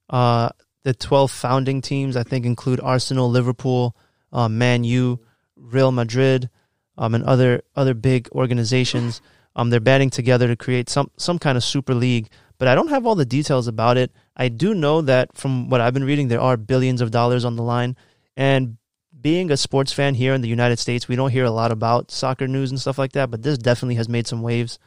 [0.10, 0.50] Uh,
[0.84, 3.96] the 12 founding teams I think include Arsenal, Liverpool,
[4.32, 5.20] uh, Man U,
[5.56, 6.50] Real Madrid,
[6.98, 9.22] um, and other other big organizations.
[9.56, 12.90] Um, they're banding together to create some some kind of super league, but I don't
[12.90, 14.12] have all the details about it.
[14.36, 17.56] I do know that from what I've been reading, there are billions of dollars on
[17.56, 17.96] the line.
[18.36, 18.78] And
[19.20, 22.12] being a sports fan here in the United States, we don't hear a lot about
[22.12, 24.80] soccer news and stuff like that, but this definitely has made some waves.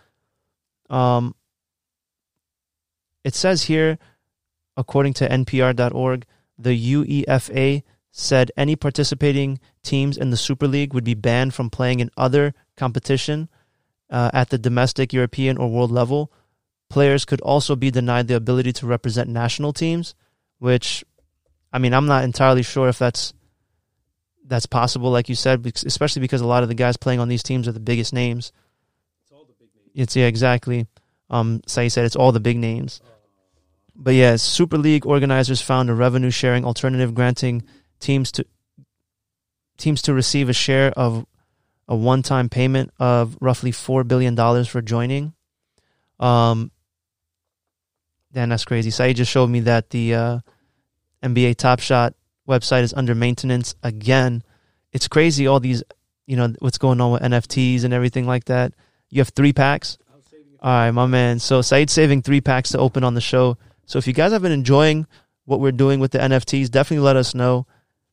[0.91, 1.35] Um,
[3.25, 3.99] it says here,
[4.77, 6.27] according to NPR.org,
[6.59, 12.01] the UEFA said any participating teams in the Super League would be banned from playing
[12.01, 13.49] in other competition
[14.11, 16.31] uh, at the domestic, European, or world level
[16.89, 20.15] Players could also be denied the ability to represent national teams,
[20.59, 21.05] which,
[21.73, 23.35] I mean, I'm not entirely sure if that's
[24.49, 27.43] that's possible, like you said, especially because a lot of the guys playing on these
[27.43, 28.53] teams are the biggest names.
[29.25, 29.91] It's all the big names.
[29.97, 30.87] It's yeah, exactly.
[31.29, 33.01] Um, Sai said it's all the big names.
[33.97, 37.65] But yeah, Super League organizers found a revenue sharing alternative granting
[37.99, 38.47] teams to
[39.77, 41.27] teams to receive a share of
[41.89, 45.35] a one time payment of roughly four billion dollars for joining.
[46.19, 46.71] Um,
[48.37, 48.91] Damn, that's crazy.
[48.91, 50.39] Saeed just showed me that the uh,
[51.23, 52.13] NBA Top Shot
[52.47, 54.43] website is under maintenance again.
[54.93, 55.83] It's crazy all these,
[56.27, 58.75] you know, what's going on with NFTs and everything like that.
[59.09, 59.97] You have three packs.
[60.61, 61.39] All right, my man.
[61.39, 63.57] So Saeed's saving three packs to open on the show.
[63.87, 65.07] So if you guys have been enjoying
[65.47, 67.67] what we're doing with the NFTs, definitely let us know.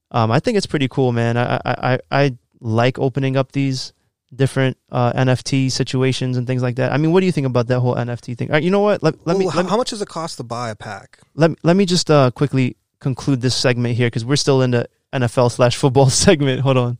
[0.10, 1.36] Um, I think it's pretty cool, man.
[1.36, 3.93] I, I I I like opening up these
[4.36, 6.91] different uh, NFT situations and things like that.
[6.91, 8.49] I mean, what do you think about that whole NFT thing?
[8.49, 9.03] All right, you know what?
[9.03, 9.70] Let, let, Ooh, me, how, let me.
[9.70, 11.20] How much does it cost to buy a pack?
[11.36, 14.72] Let me, let me just uh, quickly conclude this segment here because we're still in
[14.72, 16.61] the NFL slash football segment.
[16.61, 16.97] Hold on.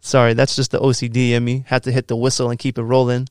[0.00, 1.64] Sorry, that's just the OCD in me.
[1.66, 3.28] Had to hit the whistle and keep it rolling.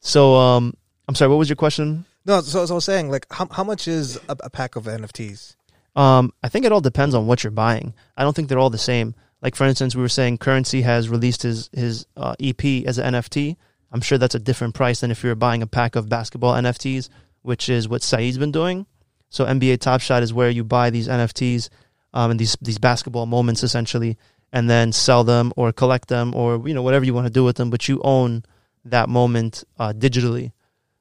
[0.00, 0.74] So, um,
[1.06, 1.28] I'm sorry.
[1.30, 2.06] What was your question?
[2.24, 4.84] No, so, so I was saying, like, how how much is a, a pack of
[4.84, 5.56] NFTs?
[5.96, 7.92] Um, I think it all depends on what you're buying.
[8.16, 9.14] I don't think they're all the same.
[9.44, 13.12] Like for instance, we were saying Curren$y has released his his uh, EP as an
[13.12, 13.56] NFT.
[13.92, 17.10] I'm sure that's a different price than if you're buying a pack of basketball NFTs,
[17.42, 18.86] which is what Saeed's been doing.
[19.28, 21.68] So NBA Top Shot is where you buy these NFTs
[22.14, 24.16] um, and these these basketball moments essentially,
[24.50, 27.44] and then sell them or collect them or you know whatever you want to do
[27.44, 28.44] with them, but you own
[28.86, 30.52] that moment uh, digitally.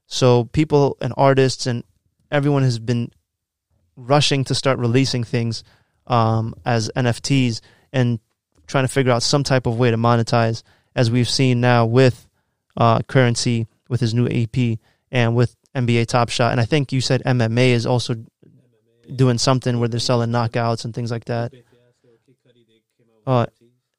[0.06, 1.86] So people and artists and
[2.30, 3.10] everyone has been
[3.96, 5.64] rushing to start releasing things
[6.08, 7.62] um, as NFTs
[7.94, 8.20] and
[8.74, 10.64] trying to figure out some type of way to monetize,
[10.96, 12.28] as we've seen now with
[12.76, 14.80] uh, Curren$y with his new AP,
[15.12, 16.52] and with NBA Top Shot.
[16.52, 18.16] And I think you said MMA is also
[19.16, 21.54] doing something where they're selling knockouts and things like that.
[23.28, 23.46] Uh,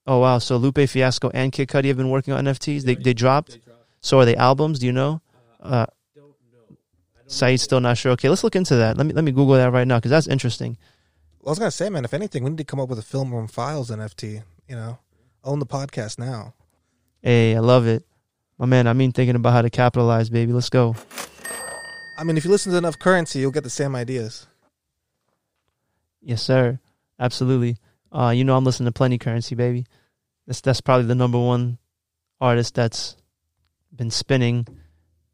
[0.09, 0.39] oh wow!
[0.39, 2.83] So Lupe Fiasco and Kid Cudi have been working on NFTs.
[2.83, 3.61] They they dropped.
[4.01, 4.81] So are they albums?
[4.81, 5.23] Do you know?
[5.63, 5.87] Uh,
[7.29, 8.13] Saeed's still not sure.
[8.13, 8.97] Okay, let's look into that.
[8.97, 10.77] Let me let me Google that right now because that's interesting.
[11.47, 13.33] I was gonna say, man, if anything, we need to come up with a film
[13.33, 14.43] room files NFT.
[14.69, 14.99] You know,
[15.45, 16.55] own the podcast now.
[17.21, 18.05] Hey, I love it,
[18.59, 18.87] my man.
[18.87, 20.53] I mean, thinking about how to capitalize, baby.
[20.53, 20.97] Let's go.
[22.17, 24.47] I mean, if you listen to enough Curren$y, you'll get the same ideas.
[26.23, 26.79] Yes, sir.
[27.19, 27.77] Absolutely.
[28.11, 29.87] Uh, you know, I'm listening to plenty Curren$y, baby.
[30.47, 31.79] That's that's probably the number one
[32.41, 33.17] artist that's
[33.95, 34.67] been spinning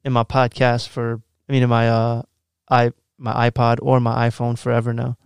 [0.05, 1.20] in my podcast for.
[1.49, 2.22] I mean, in my uh,
[2.68, 5.16] i my iPod or my iPhone forever now.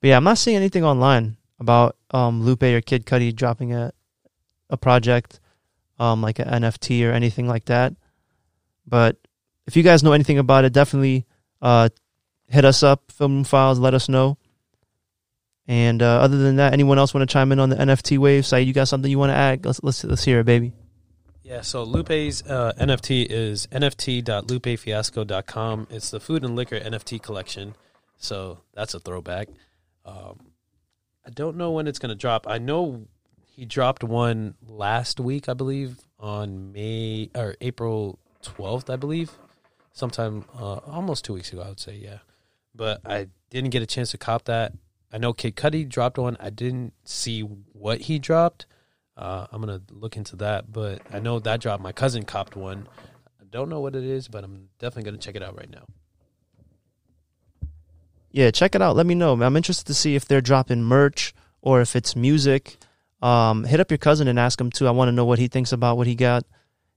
[0.00, 3.92] But yeah, I'm not seeing anything online about um, Lupe or Kid Cudi dropping a
[4.68, 5.40] a project,
[5.98, 7.94] um, like an NFT or anything like that.
[8.86, 9.16] But
[9.66, 11.26] if you guys know anything about it, definitely
[11.60, 11.90] uh,
[12.48, 14.38] hit us up, film files, let us know.
[15.68, 18.44] And uh, other than that, anyone else want to chime in on the NFT wave?
[18.44, 19.64] Say you got something you want to add?
[19.64, 20.72] Let's let's let's hear it, baby.
[21.44, 25.86] Yeah, so Lupe's uh, NFT is nft.lupefiasco.com.
[25.90, 27.74] It's the food and liquor NFT collection.
[28.16, 29.48] So that's a throwback.
[30.04, 30.51] Um,
[31.24, 32.46] I don't know when it's going to drop.
[32.48, 33.06] I know
[33.44, 39.30] he dropped one last week, I believe, on May or April 12th, I believe.
[39.92, 42.18] Sometime uh, almost two weeks ago, I would say, yeah.
[42.74, 44.72] But I didn't get a chance to cop that.
[45.12, 46.36] I know Kid Cudi dropped one.
[46.40, 48.66] I didn't see what he dropped.
[49.14, 51.82] Uh, I'm gonna look into that, but I know that dropped.
[51.82, 52.88] My cousin copped one.
[53.38, 55.84] I don't know what it is, but I'm definitely gonna check it out right now.
[58.32, 58.96] Yeah, check it out.
[58.96, 59.40] Let me know.
[59.40, 62.78] I'm interested to see if they're dropping merch or if it's music.
[63.20, 64.88] Um, hit up your cousin and ask him too.
[64.88, 66.44] I want to know what he thinks about what he got.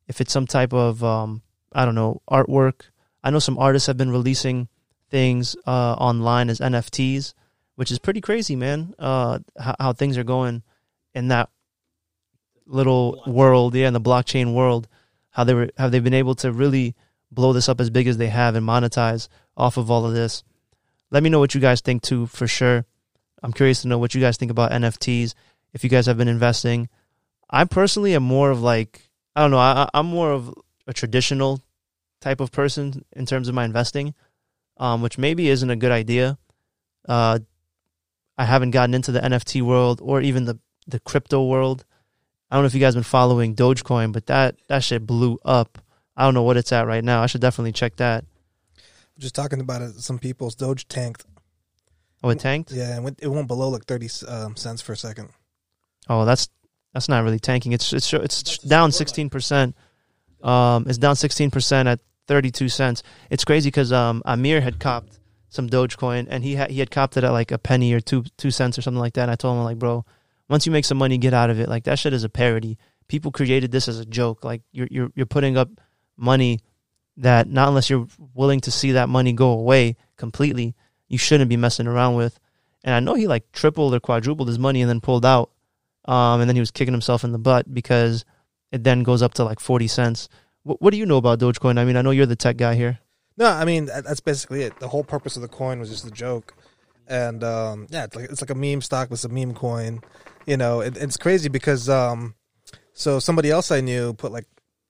[0.08, 1.42] If it's some type of um,
[1.74, 2.90] I don't know artwork.
[3.22, 4.70] I know some artists have been releasing
[5.10, 7.34] things uh, online as NFTs,
[7.76, 8.94] which is pretty crazy, man.
[8.98, 10.64] Uh, how, how things are going
[11.14, 11.50] in that
[12.66, 14.88] little world, yeah, in the blockchain world.
[15.32, 16.96] How they were, have they been able to really
[17.30, 19.28] blow this up as big as they have and monetize
[19.58, 20.44] off of all of this?
[21.12, 22.86] Let me know what you guys think too, for sure.
[23.44, 25.34] I'm curious to know what you guys think about NFTs.
[25.74, 26.90] If you guys have been investing,
[27.50, 29.60] I personally am more of like I don't know.
[29.60, 30.54] I, I'm more of
[30.88, 31.62] a traditional
[32.22, 34.14] type of person in terms of my investing,
[34.78, 36.38] um, which maybe isn't a good idea.
[37.08, 37.40] Uh,
[38.38, 41.86] I haven't gotten into the NFT world or even the the crypto world.
[42.50, 45.78] I don't know if you guys been following Dogecoin, but that that shit blew up.
[46.18, 47.22] I don't know what it's at right now.
[47.22, 48.26] I should definitely check that.
[49.18, 51.26] Just talking about it, some people's Doge tanked.
[52.24, 52.72] Oh, it tanked.
[52.72, 55.30] Yeah, it went, it went below like thirty um, cents for a second.
[56.10, 56.50] Oh, that's
[56.94, 57.72] that's not really tanking.
[57.72, 59.76] It's it's it's down sixteen percent.
[60.42, 63.04] Um, it's down sixteen percent at thirty two cents.
[63.30, 67.18] It's crazy because um Amir had copped some Dogecoin and he had he had copped
[67.18, 69.24] it at like a penny or two two cents or something like that.
[69.24, 70.06] And I told him like, bro,
[70.50, 71.70] once you make some money, get out of it.
[71.70, 72.78] Like that shit is a parody.
[73.08, 74.44] People created this as a joke.
[74.44, 75.70] Like you're you're you're putting up
[76.18, 76.60] money
[77.18, 80.76] that not unless you're willing to see that money go away completely,
[81.08, 82.40] you shouldn't be messing around with.
[82.84, 85.52] And I know he like tripled or quadrupled his money and then pulled out.
[86.06, 88.26] Um, and then he was kicking himself in the butt because
[88.72, 90.30] it then goes up to like 40 cents.
[90.64, 91.80] What, what do you know about Dogecoin?
[91.80, 93.00] I mean, I know you're the tech guy here.
[93.38, 94.80] No, I mean that's basically it.
[94.80, 96.54] The whole purpose of the coin was just a joke,
[97.08, 100.02] and um, yeah, it's like it's like a meme stock, but it's a meme coin.
[100.46, 102.36] You know, it, it's crazy because um,
[102.94, 104.46] so somebody else I knew put like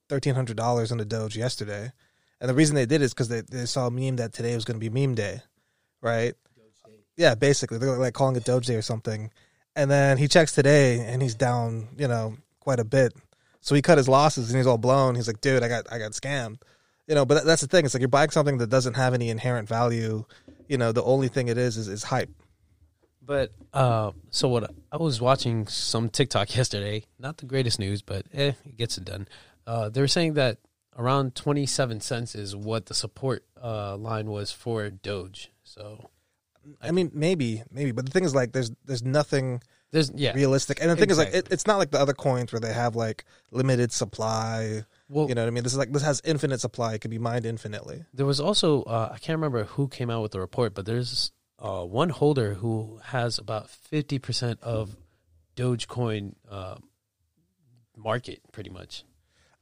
[0.09, 1.91] thirteen hundred dollars into Doge yesterday,
[2.41, 4.65] and the reason they did is because they they saw a meme that today was
[4.65, 5.41] going to be meme day,
[6.01, 6.33] right?
[7.17, 9.31] Yeah, basically they're like calling it Doge Day or something,
[9.75, 13.13] and then he checks today and he's down, you know, quite a bit.
[13.61, 15.15] So he cut his losses and he's all blown.
[15.15, 16.61] He's like, dude, I got I got scammed.
[17.07, 17.86] You know, but that's the thing.
[17.86, 20.25] It's like you're buying something that doesn't have any inherent value.
[20.67, 22.29] You know, the only thing it is is, is hype.
[23.21, 24.71] But uh, so what?
[24.91, 27.05] I was watching some TikTok yesterday.
[27.19, 29.27] Not the greatest news, but eh, it gets it done.
[29.65, 30.57] Uh, they were saying that
[30.97, 35.51] around twenty seven cents is what the support uh, line was for Doge.
[35.63, 36.09] So,
[36.81, 40.33] I mean, maybe, maybe, but the thing is, like, there's there's nothing there's yeah.
[40.33, 42.73] realistic, and the thing is, like, it, it's not like the other coins where they
[42.73, 44.83] have like limited supply.
[45.07, 45.63] Well, You know what I mean?
[45.63, 46.95] This is like this has infinite supply.
[46.95, 48.03] It can be mined infinitely.
[48.13, 51.31] There was also uh, I can't remember who came out with the report, but there's
[51.59, 54.97] uh, one holder who has about fifty percent of
[55.55, 56.75] Dogecoin uh,
[57.95, 59.05] market, pretty much.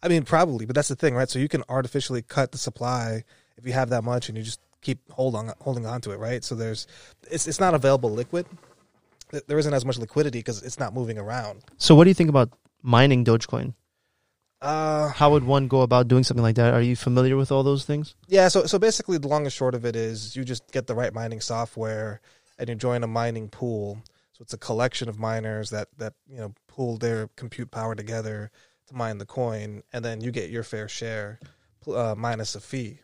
[0.03, 1.29] I mean, probably, but that's the thing, right?
[1.29, 3.23] So you can artificially cut the supply
[3.57, 6.19] if you have that much, and you just keep hold on, holding on to it,
[6.19, 6.43] right?
[6.43, 6.87] So there's,
[7.31, 8.45] it's it's not available liquid.
[9.47, 11.63] There isn't as much liquidity because it's not moving around.
[11.77, 12.51] So what do you think about
[12.83, 13.73] mining Dogecoin?
[14.61, 16.73] Uh, How would one go about doing something like that?
[16.73, 18.15] Are you familiar with all those things?
[18.27, 18.49] yeah.
[18.49, 21.13] So so basically, the long and short of it is, you just get the right
[21.13, 22.19] mining software,
[22.59, 24.03] and you join a mining pool.
[24.33, 28.51] So it's a collection of miners that that you know pool their compute power together
[28.93, 31.39] to mine the coin, and then you get your fair share
[31.87, 32.99] uh, minus a fee,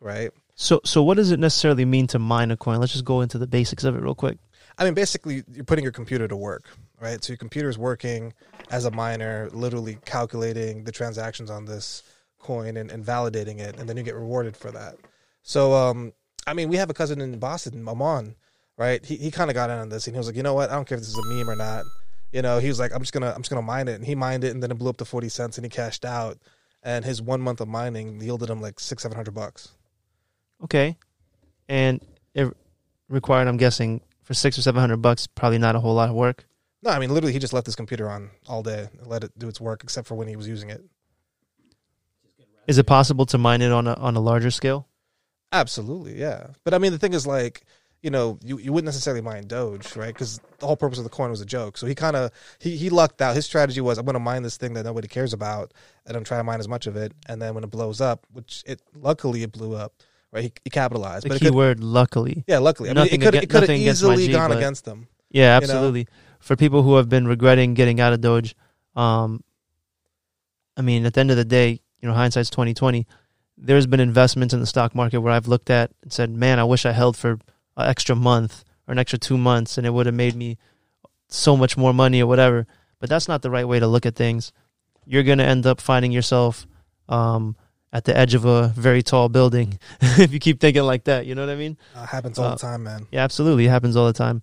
[0.00, 0.30] right?
[0.54, 2.80] So so what does it necessarily mean to mine a coin?
[2.80, 4.38] Let's just go into the basics of it real quick.
[4.78, 6.68] I mean, basically, you're putting your computer to work,
[7.00, 7.22] right?
[7.22, 8.32] So your computer's working
[8.70, 12.02] as a miner, literally calculating the transactions on this
[12.38, 14.96] coin and, and validating it, and then you get rewarded for that.
[15.42, 16.12] So, um,
[16.46, 18.36] I mean, we have a cousin in Boston, Maman,
[18.76, 19.04] right?
[19.04, 20.70] He he kind of got in on this, and he was like, you know what?
[20.70, 21.84] I don't care if this is a meme or not.
[22.32, 24.14] You know, he was like, I'm just gonna I'm just gonna mine it, and he
[24.14, 26.38] mined it, and then it blew up to forty cents, and he cashed out,
[26.82, 29.72] and his one month of mining yielded him like six seven hundred bucks.
[30.62, 30.96] Okay,
[31.68, 32.00] and
[32.34, 32.54] it
[33.08, 36.14] required, I'm guessing, for six or seven hundred bucks, probably not a whole lot of
[36.14, 36.46] work.
[36.82, 39.36] No, I mean, literally, he just left his computer on all day and let it
[39.38, 40.82] do its work, except for when he was using it.
[42.66, 44.86] Is it possible to mine it on a on a larger scale?
[45.52, 46.48] Absolutely, yeah.
[46.62, 47.64] But I mean, the thing is, like,
[48.02, 50.12] you know, you, you wouldn't necessarily mine Doge, right?
[50.14, 51.76] Because the whole purpose of the coin was a joke.
[51.76, 53.34] So he kind of he he lucked out.
[53.34, 55.74] His strategy was, I'm going to mine this thing that nobody cares about,
[56.06, 57.12] and I'm trying to mine as much of it.
[57.26, 59.92] And then when it blows up, which it luckily it blew up,
[60.32, 60.44] right?
[60.44, 61.24] He, he capitalized.
[61.26, 62.44] The but key word, luckily.
[62.46, 64.84] yeah, luckily, I mean, Nothing it could it could have nothing easily G, gone against
[64.86, 65.08] them.
[65.30, 65.74] Yeah, You know?
[65.74, 66.08] absolutely.
[66.40, 68.56] For people who have been regretting getting out of Doge,
[68.96, 69.44] um,
[70.74, 73.06] I mean, at the end of the day, you know, hindsight's twenty twenty.
[73.62, 76.64] There's been investments in the stock market where I've looked at and said, "Man, I
[76.64, 77.38] wish I held for
[77.76, 80.58] an extra month or an extra two months, and it would have made me
[81.28, 82.66] so much more money or whatever."
[82.98, 84.52] But that's not the right way to look at things.
[85.06, 86.66] You're gonna end up finding yourself
[87.08, 87.56] um,
[87.92, 91.26] at the edge of a very tall building if you keep thinking like that.
[91.26, 91.76] You know what I mean?
[91.94, 93.06] Uh, happens all Uh, the time, man.
[93.10, 93.66] Yeah, absolutely.
[93.66, 94.42] It happens all the time.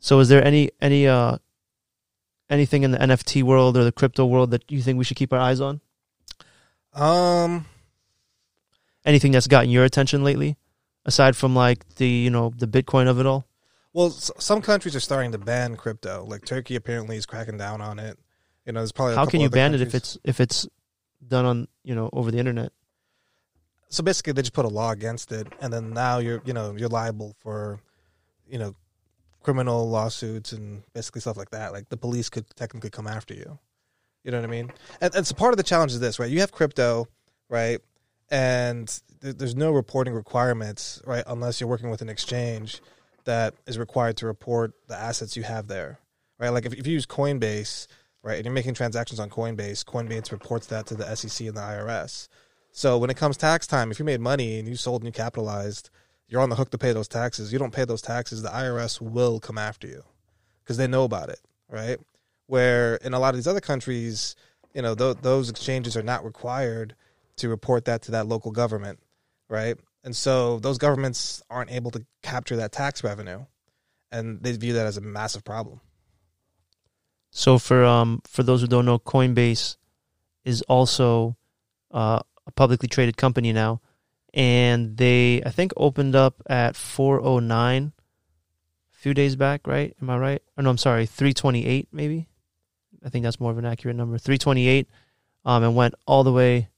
[0.00, 1.38] So is there any any uh
[2.50, 5.32] anything in the NFT world or the crypto world that you think we should keep
[5.32, 5.80] our eyes on?
[6.94, 7.66] Um,
[9.04, 10.56] Anything that's gotten your attention lately?
[11.06, 13.46] Aside from like the, you know, the Bitcoin of it all?
[13.94, 16.26] well, s- some countries are starting to ban crypto.
[16.28, 18.18] Like Turkey apparently is cracking down on it.
[18.66, 20.16] You know, there's probably a How couple can you other ban it if countries.
[20.16, 20.68] it's if it's
[21.26, 22.72] done on, you know, over the internet?
[23.88, 26.74] so basically they just put a law against it and then now you're you know
[26.76, 27.78] you're liable for
[28.48, 28.74] you know
[29.44, 33.56] criminal lawsuits and basically stuff like that like the police could technically come after you
[34.24, 36.30] you know what i mean and, and so part of the challenge is this right
[36.32, 37.06] you have crypto
[37.48, 37.78] right
[38.30, 42.80] and th- there's no reporting requirements right unless you're working with an exchange
[43.24, 45.98] that is required to report the assets you have there
[46.38, 47.86] right like if, if you use coinbase
[48.22, 51.60] right and you're making transactions on coinbase coinbase reports that to the sec and the
[51.60, 52.28] irs
[52.76, 55.12] so when it comes tax time, if you made money and you sold and you
[55.12, 55.88] capitalized,
[56.28, 57.50] you're on the hook to pay those taxes.
[57.50, 60.02] You don't pay those taxes, the IRS will come after you
[60.62, 61.96] because they know about it, right?
[62.48, 64.36] Where in a lot of these other countries,
[64.74, 66.94] you know, th- those exchanges are not required
[67.36, 68.98] to report that to that local government,
[69.48, 69.76] right?
[70.04, 73.44] And so those governments aren't able to capture that tax revenue,
[74.12, 75.80] and they view that as a massive problem.
[77.30, 79.76] So for um for those who don't know, Coinbase
[80.44, 81.36] is also
[81.90, 83.80] uh, a publicly traded company now,
[84.32, 89.94] and they I think opened up at 409 a few days back, right?
[90.00, 90.42] Am I right?
[90.56, 92.28] Or no, I'm sorry, 328 maybe.
[93.04, 94.18] I think that's more of an accurate number.
[94.18, 94.88] 328,
[95.44, 96.68] um, and went all the way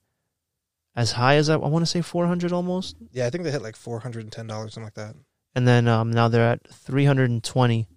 [0.97, 3.63] as high as I, I want to say 400 almost, Yeah, I think they hit
[3.63, 5.15] like four hundred and ten dollars, something like that.
[5.55, 7.89] and then um, now they're at 320.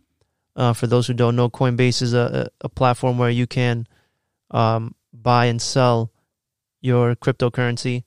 [0.54, 3.88] Uh, for those who don't know, Coinbase is a, a platform where you can
[4.52, 6.12] um, buy and sell
[6.82, 8.04] your cryptocurrency.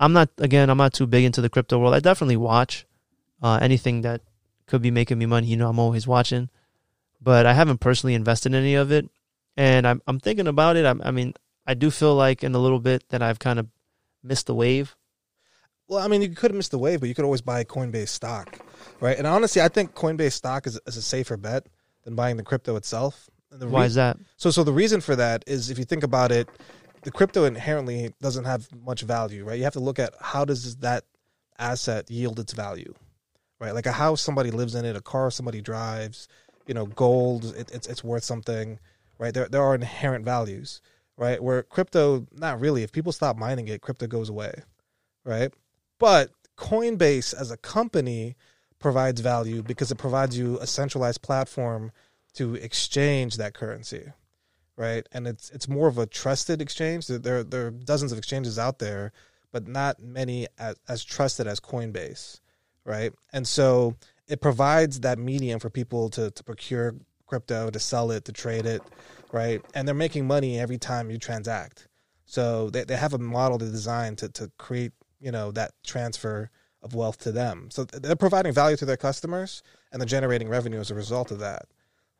[0.00, 0.70] I'm not again.
[0.70, 1.94] I'm not too big into the crypto world.
[1.94, 2.86] I definitely watch
[3.42, 4.22] uh, anything that
[4.66, 5.48] could be making me money.
[5.48, 6.48] You know, I'm always watching,
[7.20, 9.08] but I haven't personally invested in any of it.
[9.56, 10.86] And I'm I'm thinking about it.
[10.86, 11.34] I'm, I mean,
[11.68, 13.66] I do feel like in a little bit that I've kind of
[14.22, 14.96] missed the wave.
[15.86, 18.08] Well, I mean, you could have missed the wave, but you could always buy Coinbase
[18.08, 18.58] stock,
[19.00, 19.16] right?
[19.18, 21.66] And honestly, I think Coinbase stock is, is a safer bet
[22.04, 23.28] than buying the crypto itself.
[23.52, 24.16] And the Why is that?
[24.38, 24.50] so?
[24.50, 26.48] So the reason for that is, if you think about it,
[27.02, 29.58] the crypto inherently doesn't have much value, right?
[29.58, 31.04] You have to look at how does that
[31.58, 32.94] asset yield its value,
[33.60, 33.74] right?
[33.74, 36.28] Like a house somebody lives in it, a car somebody drives,
[36.66, 38.78] you know, gold, it, it's it's worth something,
[39.18, 39.32] right?
[39.34, 40.80] There there are inherent values,
[41.18, 41.42] right?
[41.42, 42.82] Where crypto, not really.
[42.82, 44.62] If people stop mining it, crypto goes away,
[45.24, 45.52] right?
[45.98, 48.36] But Coinbase as a company
[48.78, 51.90] provides value because it provides you a centralized platform
[52.34, 54.12] to exchange that currency,
[54.76, 55.06] right?
[55.12, 57.08] And it's it's more of a trusted exchange.
[57.08, 59.12] There there are dozens of exchanges out there,
[59.50, 62.40] but not many as, as trusted as Coinbase,
[62.84, 63.12] right?
[63.32, 63.96] And so
[64.28, 66.94] it provides that medium for people to to procure
[67.26, 68.82] crypto, to sell it, to trade it,
[69.32, 69.60] right?
[69.74, 71.88] And they're making money every time you transact.
[72.24, 76.50] So they, they have a model to design to, to create, you know, that transfer
[76.82, 77.68] of wealth to them.
[77.70, 81.38] So they're providing value to their customers and they're generating revenue as a result of
[81.40, 81.66] that.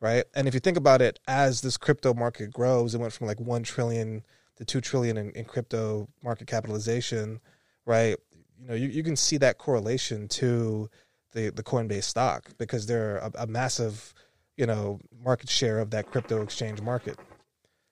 [0.01, 0.23] Right.
[0.33, 3.39] And if you think about it, as this crypto market grows, it went from like
[3.39, 4.23] 1 trillion
[4.55, 7.41] to 2 trillion in, in crypto market capitalization,
[7.85, 8.15] right?
[8.61, 10.89] You know, you, you can see that correlation to
[11.33, 14.13] the, the Coinbase stock because they're a, a massive,
[14.59, 17.17] you know, market share of that crypto exchange market.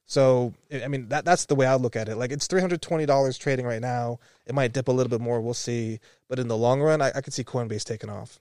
[0.05, 2.17] So I mean that that's the way I look at it.
[2.17, 4.19] Like it's three hundred twenty dollars trading right now.
[4.45, 5.39] It might dip a little bit more.
[5.39, 5.99] We'll see.
[6.27, 8.39] But in the long run, I, I could see Coinbase taking off.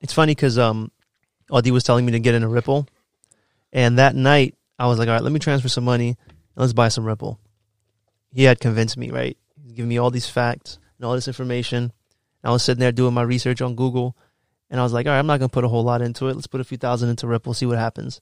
[0.00, 0.90] It's funny because um,
[1.50, 2.88] Audi was telling me to get in a Ripple,
[3.72, 6.08] and that night I was like, all right, let me transfer some money.
[6.08, 6.16] And
[6.56, 7.38] let's buy some Ripple.
[8.32, 9.36] He had convinced me, right?
[9.62, 11.92] He's giving me all these facts and all this information.
[12.44, 14.16] I was sitting there doing my research on Google,
[14.70, 16.34] and I was like, all right, I'm not gonna put a whole lot into it.
[16.34, 18.20] Let's put a few thousand into Ripple, see what happens.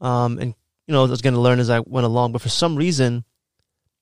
[0.00, 0.54] Um, and
[0.86, 2.32] you know, I was going to learn as I went along.
[2.32, 3.24] But for some reason,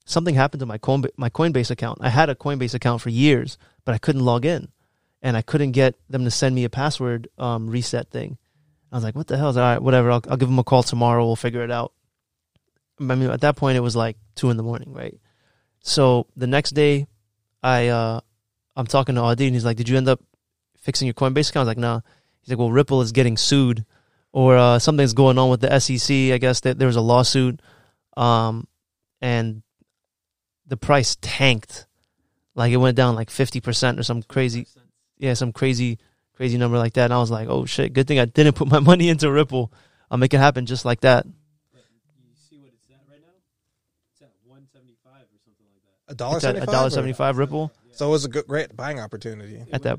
[0.05, 1.99] something happened to my Coinbase, my Coinbase account.
[2.01, 4.69] I had a Coinbase account for years, but I couldn't log in,
[5.23, 8.39] and I couldn't get them to send me a password um, reset thing.
[8.93, 10.11] I was like, "What the hell?" All right, whatever.
[10.11, 11.25] I'll, I'll give them a call tomorrow.
[11.25, 11.93] We'll figure it out.
[13.01, 15.19] I mean, at that point, it was like two in the morning, right?
[15.81, 17.07] So the next day,
[17.63, 18.21] I uh,
[18.77, 20.21] I'm talking to Audie, and he's like, "Did you end up
[20.85, 22.03] fixing your Coinbase account?" I was like, "No."
[22.43, 23.85] He's like, "Well, Ripple is getting sued."
[24.35, 26.11] or uh, something's going on with the SEC.
[26.35, 27.63] I guess that there was a lawsuit,
[28.17, 28.67] um,
[29.23, 29.63] and
[30.67, 31.87] the price tanked.
[32.57, 34.67] Like it went down like fifty percent or some crazy,
[35.19, 36.01] yeah, some crazy,
[36.35, 37.05] crazy number like that.
[37.05, 39.73] And I was like, oh shit, good thing I didn't put my money into Ripple.
[40.11, 41.27] I'll make it happen just like that.
[46.09, 48.77] A dollar It's at a dollar seventy five Ripple So it was a good, great
[48.77, 49.63] buying opportunity.
[49.73, 49.99] at that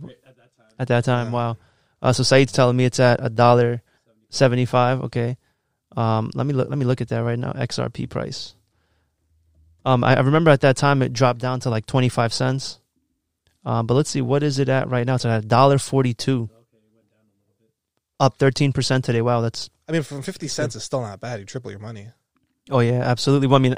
[0.80, 1.32] at that time.
[1.32, 1.58] Wow.
[2.02, 3.82] Uh, so Saeed's telling me it's at a dollar
[4.30, 5.02] seventy five.
[5.04, 5.38] Okay.
[5.96, 6.70] Um, let me look.
[6.70, 7.54] Let me look at that right now.
[7.54, 8.56] XRP price.
[9.86, 12.80] Um, I, I remember at that time it dropped down to like twenty five cents.
[13.64, 15.16] Um, but let's see what is it at right now.
[15.16, 16.50] It's at a dollar forty two.
[18.20, 19.22] Up thirteen percent today.
[19.22, 21.40] Wow, that's I mean, from fifty cents, it's still not bad.
[21.40, 22.08] You triple your money.
[22.70, 23.48] Oh yeah, absolutely.
[23.48, 23.76] Well, I mean,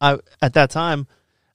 [0.00, 1.06] I at that time,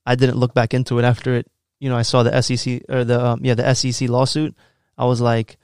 [0.05, 1.47] I didn't look back into it after it.
[1.79, 4.55] You know, I saw the SEC or the um, yeah the SEC lawsuit.
[4.97, 5.57] I was like,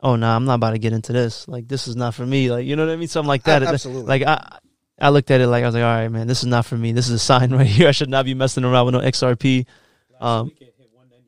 [0.00, 1.48] oh no, nah, I'm not about to get into this.
[1.48, 2.50] Like this is not for me.
[2.50, 3.08] Like you know what I mean?
[3.08, 3.62] Something like that.
[3.62, 4.04] Absolutely.
[4.04, 4.58] Like I,
[5.00, 6.76] I looked at it like I was like, all right, man, this is not for
[6.76, 6.92] me.
[6.92, 7.88] This is a sign right here.
[7.88, 9.66] I should not be messing around with no XRP.
[10.20, 10.50] Um,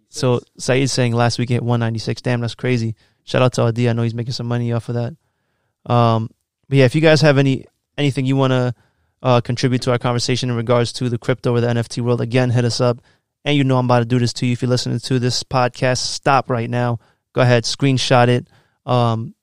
[0.09, 2.23] so Saeed's saying last week it hit 196.
[2.23, 2.97] Damn, that's crazy.
[3.25, 3.89] Shout out to Adi.
[3.89, 5.93] I know he's making some money off of that.
[5.93, 6.31] Um,
[6.69, 7.67] but yeah, if you guys have any
[7.97, 8.75] anything you want to
[9.23, 12.51] uh, contribute to our conversation in regards to the crypto or the NFT world, again,
[12.51, 13.01] hit us up.
[13.45, 14.53] And you know I'm about to do this to you.
[14.53, 16.99] If you're listening to this podcast, stop right now.
[17.33, 18.49] Go ahead, screenshot it,
[18.87, 19.35] um,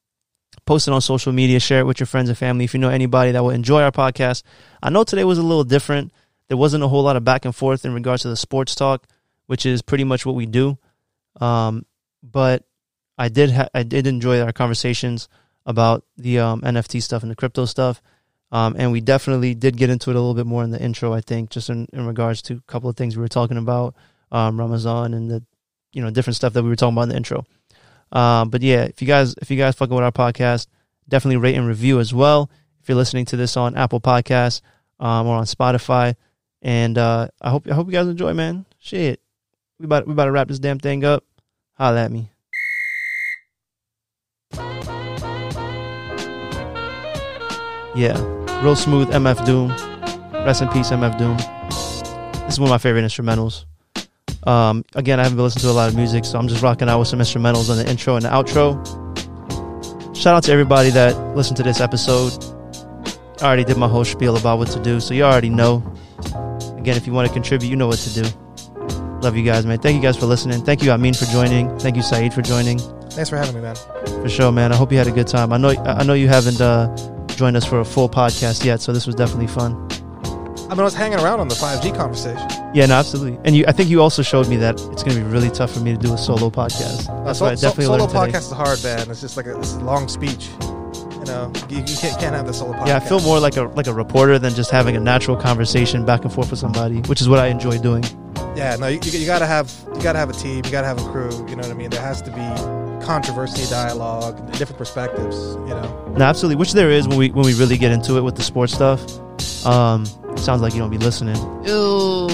[0.65, 2.65] post it on social media, share it with your friends and family.
[2.65, 4.43] If you know anybody that will enjoy our podcast,
[4.83, 6.11] I know today was a little different.
[6.49, 9.07] There wasn't a whole lot of back and forth in regards to the sports talk,
[9.45, 10.77] which is pretty much what we do.
[11.39, 11.85] Um,
[12.21, 12.63] but
[13.17, 15.29] I did ha- I did enjoy our conversations
[15.65, 18.01] about the um, NFT stuff and the crypto stuff.
[18.51, 21.13] Um, and we definitely did get into it a little bit more in the intro,
[21.13, 23.95] I think, just in, in regards to a couple of things we were talking about,
[24.31, 25.43] um, and the,
[25.91, 27.45] you know, different stuff that we were talking about in the intro.
[28.11, 30.67] Um, but yeah, if you guys, if you guys fucking with our podcast,
[31.07, 32.49] definitely rate and review as well.
[32.81, 34.61] If you're listening to this on Apple Podcasts,
[34.99, 36.15] um, or on Spotify.
[36.61, 38.65] And, uh, I hope, I hope you guys enjoy, man.
[38.79, 39.21] Shit.
[39.79, 41.23] We about, we about to wrap this damn thing up.
[41.73, 42.31] Holla at me.
[47.95, 48.15] Yeah,
[48.61, 49.69] real smooth MF Doom.
[50.45, 51.37] Rest in peace, MF Doom.
[52.45, 53.65] This is one of my favorite instrumentals.
[54.47, 56.87] Um, again, I haven't been listening to a lot of music, so I'm just rocking
[56.87, 58.77] out with some instrumentals on the intro and the outro.
[60.15, 62.31] Shout out to everybody that listened to this episode.
[63.41, 65.83] I already did my whole spiel about what to do, so you already know.
[66.77, 68.23] Again, if you want to contribute, you know what to do.
[69.21, 69.79] Love you guys, man.
[69.79, 70.63] Thank you guys for listening.
[70.63, 71.77] Thank you, Amin, for joining.
[71.79, 72.79] Thank you, Saeed, for joining.
[73.11, 73.75] Thanks for having me, man.
[74.05, 74.71] For sure, man.
[74.71, 75.51] I hope you had a good time.
[75.51, 76.95] I know I know you haven't uh,
[77.35, 79.86] joined us for a full podcast yet, so this was definitely fun.
[80.67, 82.45] I mean, I was hanging around on the 5G conversation.
[82.73, 83.39] Yeah, no, absolutely.
[83.45, 85.71] And you, I think you also showed me that it's going to be really tough
[85.71, 87.09] for me to do a solo podcast.
[87.09, 88.37] Uh, That's so, what I so- definitely solo learned today.
[88.37, 89.09] podcast is hard, man.
[89.09, 90.49] It's just like a, it's a long speech.
[90.61, 92.87] You know, you, you can't, can't have the solo podcast.
[92.87, 96.05] Yeah, I feel more like a like a reporter than just having a natural conversation
[96.05, 98.03] back and forth with somebody, which is what I enjoy doing.
[98.55, 101.09] Yeah, no, you, you gotta have you gotta have a team, you gotta have a
[101.11, 101.31] crew.
[101.49, 101.89] You know what I mean?
[101.89, 102.41] There has to be
[103.01, 105.35] controversy, dialogue, different perspectives.
[105.55, 106.13] You know?
[106.17, 106.55] No, absolutely.
[106.57, 109.01] Which there is when we when we really get into it with the sports stuff.
[109.65, 110.05] Um,
[110.37, 111.35] sounds like you don't be listening.
[111.65, 112.27] Ew.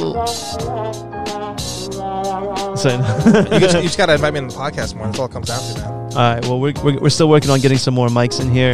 [2.75, 3.01] Saying-
[3.53, 5.05] You just, you just gotta invite me on the podcast more.
[5.07, 5.91] That's all it comes down to, man.
[5.93, 6.41] All right.
[6.45, 8.73] Well, we're, we're, we're still working on getting some more mics in here.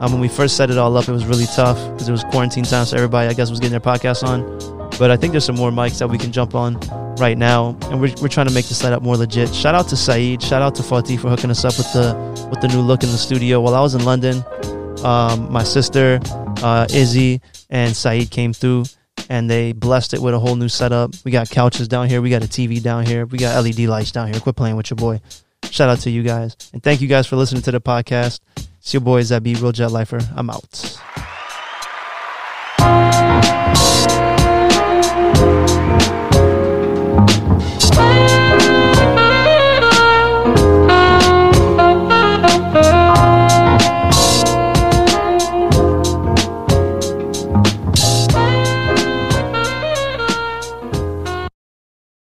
[0.00, 2.24] Um, when we first set it all up, it was really tough because it was
[2.24, 4.42] quarantine time, so everybody, I guess, was getting their podcast on.
[5.02, 6.78] But I think there's some more mics that we can jump on
[7.16, 9.52] right now, and we're, we're trying to make the setup more legit.
[9.52, 12.14] Shout out to Saeed, shout out to Fatih for hooking us up with the
[12.48, 13.60] with the new look in the studio.
[13.60, 14.44] While I was in London,
[15.04, 16.20] um, my sister
[16.62, 18.84] uh, Izzy and Saeed came through,
[19.28, 21.16] and they blessed it with a whole new setup.
[21.24, 24.12] We got couches down here, we got a TV down here, we got LED lights
[24.12, 24.38] down here.
[24.38, 25.20] Quit playing with your boy.
[25.64, 26.56] Shout out to you guys.
[26.72, 28.38] And thank you guys for listening to the podcast.
[28.78, 30.20] It's your boy Zabi, Real Jet Lifer.
[30.36, 30.96] I'm out.